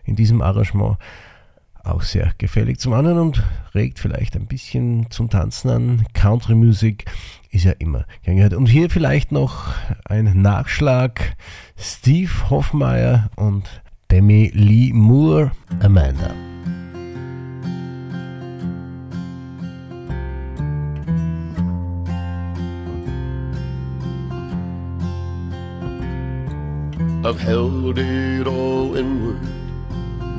in 0.03 0.17
diesem 0.17 0.41
Arrangement 0.41 0.97
auch 1.85 2.01
sehr 2.01 2.33
gefällig 2.37 2.81
zum 2.81 2.91
anderen 2.91 3.19
und 3.19 3.43
regt 3.73 3.99
vielleicht 3.99 4.35
ein 4.35 4.45
bisschen 4.45 5.09
zum 5.09 5.29
Tanzen 5.29 5.69
an. 5.69 6.05
Country 6.11 6.53
Music 6.55 7.05
ist 7.49 7.63
ja 7.63 7.71
immer 7.79 8.03
gern 8.23 8.35
gehört. 8.35 8.53
Und 8.53 8.65
hier 8.65 8.89
vielleicht 8.89 9.31
noch 9.31 9.73
ein 10.03 10.41
Nachschlag. 10.41 11.37
Steve 11.77 12.49
Hoffmeier 12.49 13.29
und 13.37 13.81
Demi 14.11 14.51
Lee 14.53 14.91
Moore, 14.91 15.51
Amanda. 15.79 16.56
I've 27.27 27.41
held 27.41 27.99
it 27.99 28.47
all 28.47 28.95
inward. 28.95 29.41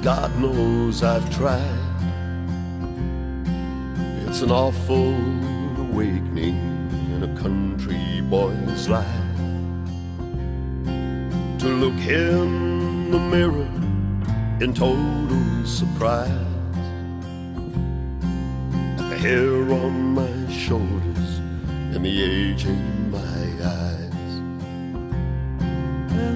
God 0.02 0.34
knows 0.40 1.02
I've 1.02 1.28
tried. 1.36 1.60
It's 4.26 4.40
an 4.40 4.50
awful 4.50 5.12
awakening 5.84 6.56
in 7.12 7.24
a 7.24 7.40
country 7.42 8.22
boy's 8.22 8.88
life. 8.88 9.04
To 11.58 11.68
look 11.68 12.00
in 12.08 13.10
the 13.10 13.18
mirror 13.18 13.68
in 14.62 14.72
total 14.72 15.66
surprise. 15.66 16.30
At 18.98 19.10
the 19.10 19.18
hair 19.18 19.52
on 19.72 20.14
my 20.14 20.50
shoulders 20.50 21.30
and 21.92 22.02
the 22.02 22.22
age 22.22 22.64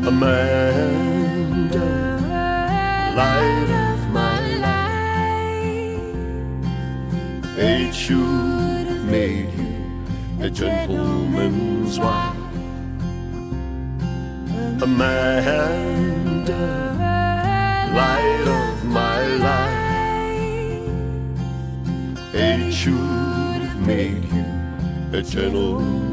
Amanda, 0.04 1.78
light 3.16 3.70
of 3.70 4.10
my 4.10 4.56
life. 4.66 6.02
Fate 7.54 7.94
should 7.94 8.86
have 8.88 9.04
made 9.04 9.52
you 9.54 9.76
a 10.40 10.50
gentleman's 10.50 12.00
wife. 12.00 12.36
Amanda, 14.82 16.64
light 17.94 18.48
of 18.48 18.84
my 18.84 19.24
life. 19.48 20.82
Fate 22.32 22.72
should 22.72 23.62
have 23.62 23.86
made 23.86 24.24
you 24.24 24.44
a 25.12 25.22
gentleman's 25.22 26.11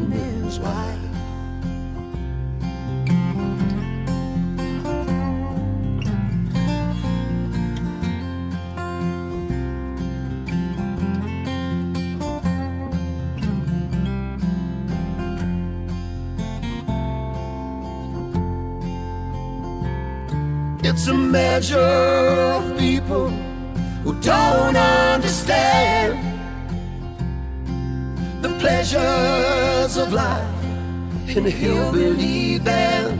in 31.36 31.46
a 31.46 31.50
hillbilly 31.50 32.58
band. 32.60 33.20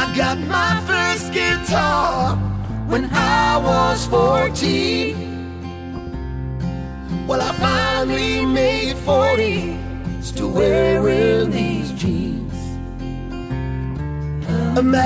I 0.00 0.16
got 0.16 0.38
my 0.38 0.80
first 0.86 1.32
guitar 1.32 2.36
when 2.88 3.04
I 3.12 3.56
was 3.58 4.06
14. 4.06 5.26
Well, 7.28 7.40
I 7.40 7.52
finally 7.52 8.44
made 8.44 8.96
40, 8.96 9.78
still 10.20 10.50
wearing 10.50 11.50
these 11.50 11.92
jeans. 11.92 12.54
Amanda, 14.76 14.98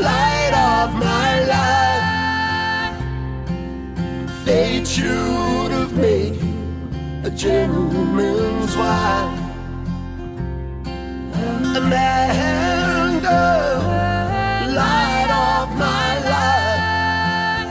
light 0.00 0.54
of 0.54 0.94
my 0.94 1.44
life. 1.54 2.06
Fate 4.44 4.86
should 4.86 5.37
gentleman's 7.38 8.76
wife. 8.76 9.38
Amanda, 11.76 13.40
light 14.74 15.30
of 15.30 15.68
my 15.78 16.18
life. 16.34 17.70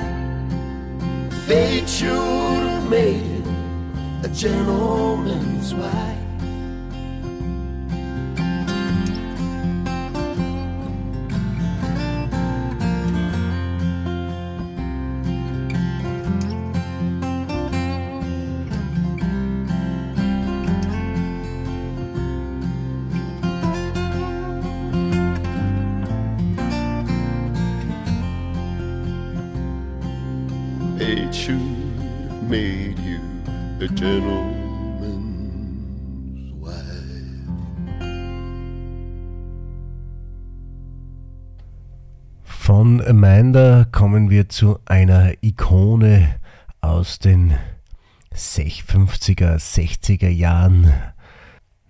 Fate 1.46 1.90
should 1.90 2.08
have 2.08 2.90
made 2.90 3.26
you 3.26 3.44
a 4.24 4.30
gentleman's 4.30 5.74
wife. 5.74 6.07
Gentleman's 33.98 34.54
wife. 36.62 37.48
Von 42.44 43.02
Amanda 43.02 43.86
kommen 43.92 44.30
wir 44.30 44.50
zu 44.50 44.80
einer 44.86 45.34
Ikone 45.42 46.36
aus 46.82 47.18
den 47.20 47.56
50er, 48.34 49.56
60er 49.56 50.30
Jahren. 50.30 50.94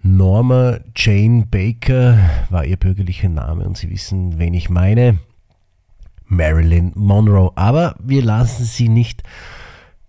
Norma 0.01 0.79
Jane 0.95 1.45
Baker 1.45 2.17
war 2.49 2.63
ihr 2.63 2.77
bürgerlicher 2.77 3.27
Name 3.27 3.65
und 3.65 3.75
Sie 3.77 3.89
wissen, 3.89 4.39
wen 4.39 4.53
ich 4.53 4.69
meine. 4.69 5.19
Marilyn 6.25 6.93
Monroe. 6.95 7.51
Aber 7.55 7.95
wir 7.99 8.23
lassen 8.23 8.63
sie 8.63 8.87
nicht 8.89 9.23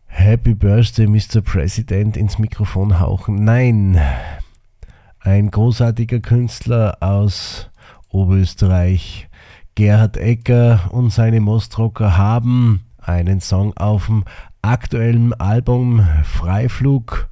Happy 0.09 0.54
Birthday, 0.54 1.06
Mr. 1.06 1.40
President 1.40 2.16
ins 2.16 2.38
Mikrofon 2.38 2.98
hauchen. 2.98 3.44
Nein, 3.44 4.00
ein 5.20 5.50
großartiger 5.50 6.20
Künstler 6.20 6.96
aus 7.00 7.70
Oberösterreich, 8.09 9.28
Gerhard 9.74 10.16
Ecker 10.16 10.88
und 10.90 11.11
seine 11.11 11.40
Mostrocker 11.40 12.16
haben 12.16 12.84
einen 12.98 13.40
Song 13.40 13.76
auf 13.76 14.06
dem 14.06 14.24
aktuellen 14.62 15.32
Album 15.34 16.06
Freiflug 16.24 17.28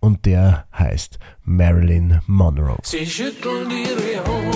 und 0.00 0.26
der 0.26 0.66
heißt 0.76 1.18
Marilyn 1.44 2.20
Monroe. 2.26 2.78
Sie 2.82 3.06
schütteln 3.06 3.70
ihre 3.70 4.24
Haare 4.24 4.47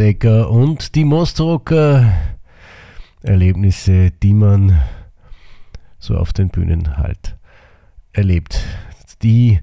Moosrodecker 0.00 0.50
und 0.50 0.94
die 0.94 1.04
Mostrocker 1.04 2.10
Erlebnisse, 3.22 4.10
die 4.10 4.32
man 4.32 4.80
so 5.98 6.16
auf 6.16 6.32
den 6.32 6.48
Bühnen 6.48 6.96
halt 6.96 7.36
erlebt. 8.14 8.64
Die 9.20 9.60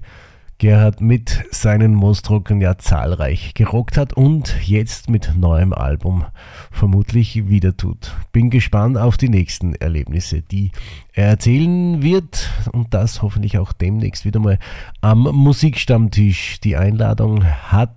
Gerhard 0.58 1.00
mit 1.00 1.44
seinen 1.50 1.92
Moosdruckern 1.92 2.60
ja 2.60 2.78
zahlreich 2.78 3.54
gerockt 3.54 3.96
hat 3.96 4.12
und 4.12 4.54
jetzt 4.62 5.10
mit 5.10 5.32
neuem 5.36 5.72
Album 5.72 6.24
vermutlich 6.70 7.48
wieder 7.48 7.76
tut. 7.76 8.14
Bin 8.30 8.48
gespannt 8.50 8.96
auf 8.96 9.16
die 9.16 9.30
nächsten 9.30 9.74
Erlebnisse, 9.74 10.42
die 10.42 10.70
er 11.14 11.30
erzählen 11.30 12.00
wird 12.00 12.48
und 12.70 12.94
das 12.94 13.22
hoffentlich 13.22 13.58
auch 13.58 13.72
demnächst 13.72 14.24
wieder 14.24 14.38
mal 14.38 14.60
am 15.00 15.22
Musikstammtisch. 15.22 16.60
Die 16.60 16.76
Einladung 16.76 17.44
hat 17.44 17.90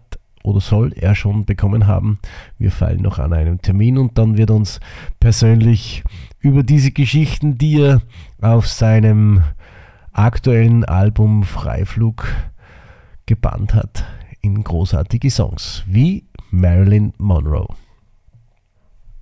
oder 0.43 0.59
soll 0.59 0.93
er 0.93 1.15
schon 1.15 1.45
bekommen 1.45 1.87
haben. 1.87 2.19
Wir 2.57 2.71
feilen 2.71 3.01
noch 3.01 3.19
an 3.19 3.33
einem 3.33 3.61
Termin 3.61 3.97
und 3.97 4.17
dann 4.17 4.37
wird 4.37 4.51
uns 4.51 4.79
persönlich 5.19 6.03
über 6.39 6.63
diese 6.63 6.91
Geschichten, 6.91 7.57
die 7.57 7.79
er 7.79 8.01
auf 8.41 8.67
seinem 8.67 9.43
aktuellen 10.11 10.83
Album 10.83 11.43
Freiflug 11.43 12.27
gebannt 13.25 13.73
hat, 13.73 14.03
in 14.41 14.63
großartige 14.63 15.29
Songs, 15.29 15.83
wie 15.87 16.25
Marilyn 16.49 17.13
Monroe. 17.17 17.67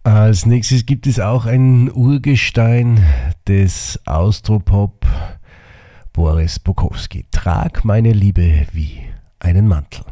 Als 0.03 0.45
nächstes 0.45 0.85
gibt 0.85 1.05
es 1.07 1.19
auch 1.19 1.45
ein 1.45 1.91
Urgestein 1.91 3.03
des 3.47 3.99
Austropop, 4.05 5.05
Boris 6.13 6.57
Bukowski. 6.57 7.25
Trag 7.31 7.85
meine 7.85 8.13
Liebe 8.13 8.65
wie 8.71 9.01
einen 9.39 9.67
Mantel. 9.67 10.05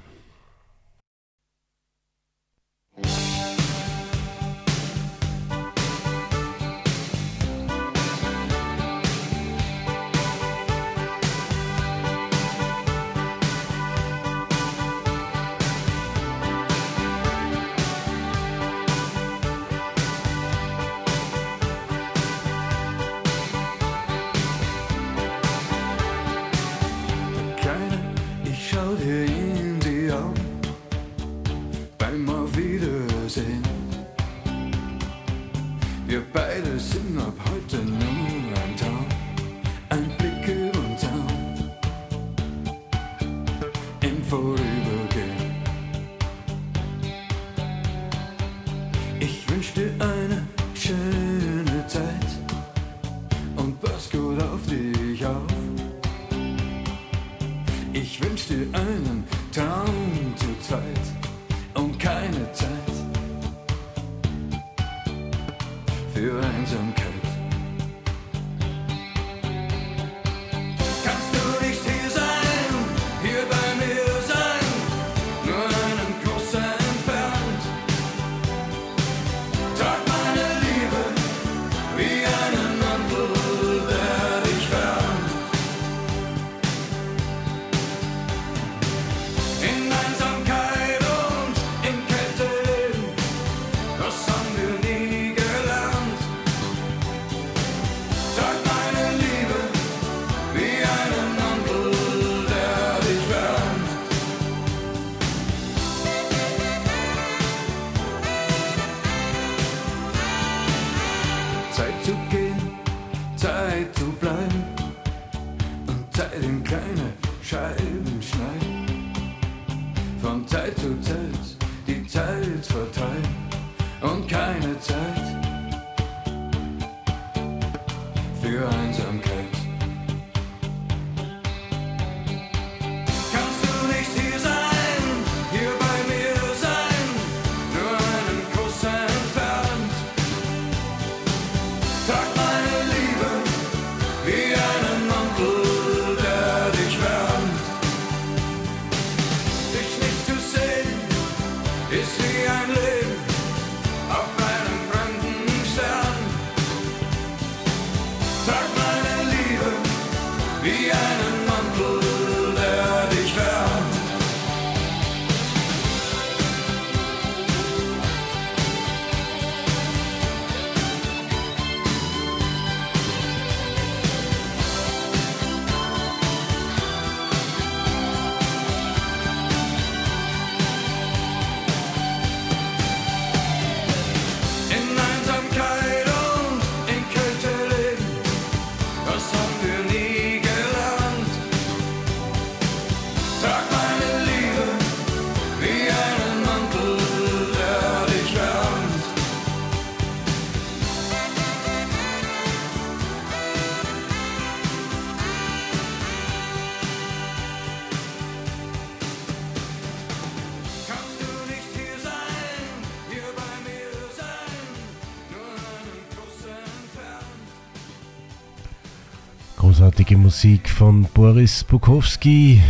großartige 219.87 220.17
Musik 220.17 220.69
von 220.69 221.03
Boris 221.13 221.63
Bukowski, 221.63 222.61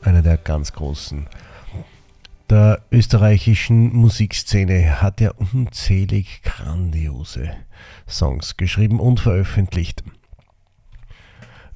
einer 0.00 0.22
der 0.22 0.38
ganz 0.38 0.72
großen 0.72 1.26
der 2.48 2.80
österreichischen 2.90 3.94
Musikszene, 3.94 5.02
hat 5.02 5.20
er 5.20 5.34
unzählig 5.38 6.40
grandiose 6.42 7.50
Songs 8.08 8.56
geschrieben 8.56 9.00
und 9.00 9.20
veröffentlicht. 9.20 10.02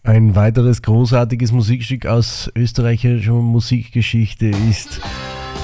Ein 0.03 0.35
weiteres 0.35 0.81
großartiges 0.81 1.53
Musikstück 1.53 2.07
aus 2.07 2.51
österreichischer 2.57 3.35
Musikgeschichte 3.35 4.47
ist 4.71 4.99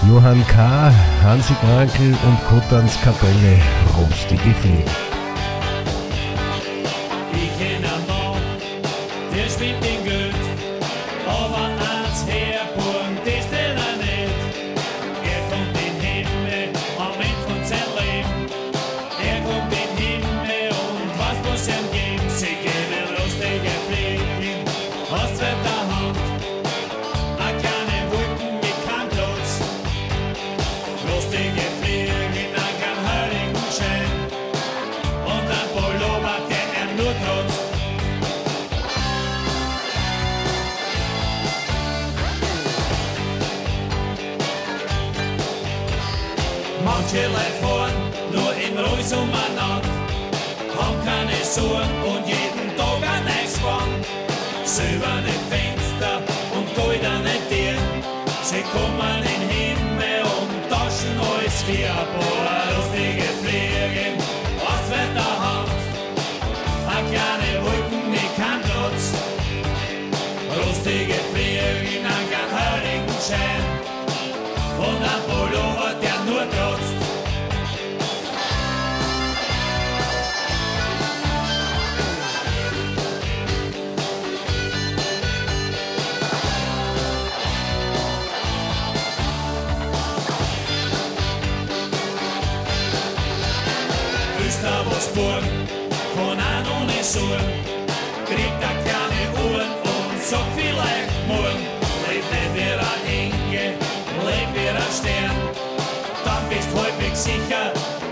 Johann 0.07 0.46
K., 0.46 0.92
Hansi 1.22 1.55
Krankel 1.55 2.11
und 2.11 2.44
Kotans 2.51 3.01
Kapelle 3.01 3.57
Rostige 3.96 4.55
Fliegen. 4.57 5.09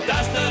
That's 0.08 0.26
the 0.28 0.47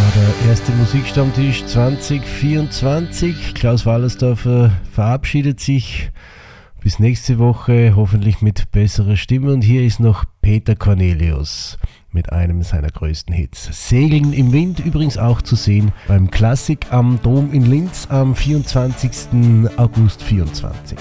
war 0.00 0.12
der 0.12 0.50
erste 0.50 0.72
Musikstammtisch 0.72 1.64
2024. 1.66 3.54
Klaus 3.54 3.84
Wallersdorfer 3.84 4.66
äh, 4.66 4.70
verabschiedet 4.90 5.60
sich. 5.60 6.10
Bis 6.82 6.98
nächste 6.98 7.38
Woche, 7.38 7.92
hoffentlich 7.96 8.40
mit 8.40 8.70
besserer 8.72 9.16
Stimme. 9.16 9.52
Und 9.52 9.60
hier 9.60 9.84
ist 9.84 10.00
noch 10.00 10.24
Peter 10.40 10.74
Cornelius 10.74 11.76
mit 12.12 12.32
einem 12.32 12.62
seiner 12.62 12.88
größten 12.88 13.34
Hits. 13.34 13.68
Segeln 13.88 14.32
im 14.32 14.52
Wind 14.52 14.80
übrigens 14.80 15.18
auch 15.18 15.42
zu 15.42 15.54
sehen 15.54 15.92
beim 16.08 16.30
Klassik 16.30 16.86
am 16.90 17.18
Dom 17.22 17.52
in 17.52 17.66
Linz 17.66 18.06
am 18.10 18.34
24. 18.34 19.10
August 19.76 20.20
2024. 20.20 20.96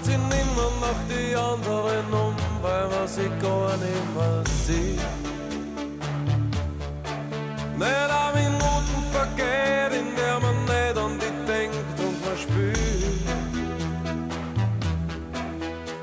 Traut 0.00 0.04
sich 0.04 0.16
nimmer 0.16 0.70
nach 0.80 1.02
die 1.08 1.34
anderen 1.34 2.12
um, 2.12 2.34
weil 2.62 2.88
man 2.88 3.08
sich 3.08 3.30
gar 3.40 3.76
nicht 3.76 4.14
mehr 4.14 4.42
sieht. 4.66 5.00
Nicht 7.76 8.10
eine 8.10 8.40
Minuten 8.40 9.04
vergeht, 9.12 9.92
in 10.00 10.16
der 10.16 10.40
man 10.40 10.64
nicht 10.64 10.96
an 10.96 11.18
die 11.18 11.46
denkt 11.46 11.98
und 11.98 12.24
man 12.24 12.38
spürt, 12.38 12.78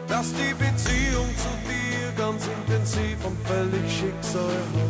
dass 0.08 0.34
die 0.34 0.54
Beziehung 0.54 1.30
zu 1.38 1.50
dir 1.68 2.12
ganz 2.18 2.48
intensiv 2.48 3.18
und 3.26 3.38
völlig 3.48 3.92
schicksalhaft 3.92 4.76
liegt. 4.76 4.87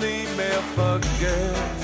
Nie 0.00 0.26
mehr 0.36 0.62
vergeht. 0.74 1.80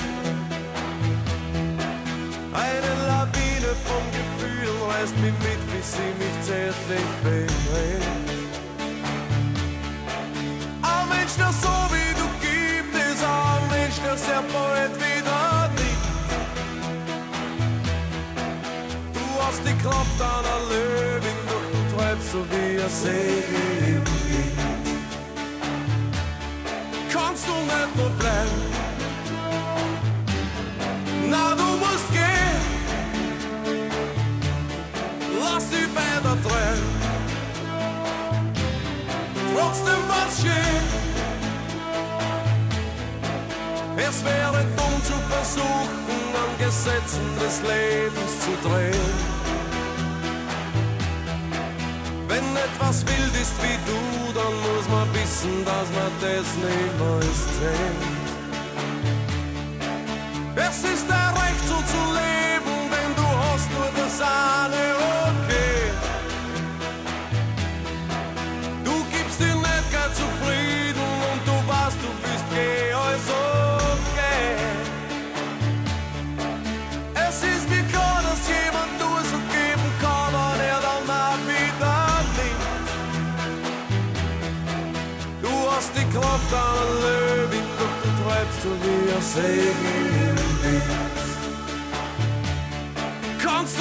Eine 2.53 2.91
Lawine 3.09 3.71
vom 3.87 4.03
Gefühl 4.17 4.69
reißt 4.89 5.15
mich 5.17 5.37
mit, 5.45 5.61
bis 5.71 5.87
sie 5.95 6.11
mich 6.21 6.37
zärtlich 6.41 7.09
bedreht. 7.23 8.07
Ein 10.81 11.09
Mensch, 11.09 11.35
der 11.37 11.51
so 11.63 11.75
wie 11.93 12.11
du 12.21 12.27
gibt, 12.47 12.93
ist 12.95 13.23
ein 13.23 13.63
Mensch, 13.75 13.97
der 14.05 14.17
sehr 14.17 14.43
bald 14.53 14.93
wieder 14.95 15.69
nicht. 15.81 16.07
Du 19.13 19.25
hast 19.43 19.61
die 19.67 19.77
Kraft 19.83 20.19
einer 20.33 20.59
Löwin, 20.71 21.39
doch 21.51 21.65
du 21.73 21.79
treibst 21.95 22.31
so 22.31 22.39
wie 22.51 22.81
ein 22.81 22.89
Segel 22.89 23.76
musst 31.79 32.11
gehen. 32.11 32.61
Lass 35.39 35.69
die 35.69 35.87
Bänder 35.95 36.37
drehen. 36.43 36.87
Trotzdem 39.53 40.01
was 40.07 40.41
schön. 40.41 40.85
Es 44.09 44.23
wäre 44.23 44.63
dumm 44.77 45.03
zu 45.03 45.17
versuchen, 45.29 46.35
an 46.43 46.51
Gesetzen 46.59 47.27
des 47.41 47.61
Lebens 47.61 48.33
zu 48.43 48.51
drehen. 48.67 49.37
Wenn 52.27 52.55
etwas 52.55 53.05
wild 53.05 53.35
ist 53.41 53.55
wie 53.63 53.76
wissen, 55.37 55.65
dass 55.65 55.89
man 55.91 56.11
das 56.21 56.47
niemals 56.55 57.39
trennt. 57.57 58.03
Es 60.55 60.77
ist 60.83 61.05
dein 61.07 61.33
Recht 61.33 61.67
so 61.67 61.75
zu 61.75 62.01
leben, 62.13 62.89
denn 62.91 63.15
du 63.15 63.23
hast 63.23 63.69
nur 63.71 63.89
das 63.95 64.21
eine 64.21 64.66
so 89.21 89.39
wie 89.39 89.45
ein 89.47 89.55
Segel 89.55 89.67
im 90.29 90.37
Wind. 90.63 90.83
Kannst 93.41 93.77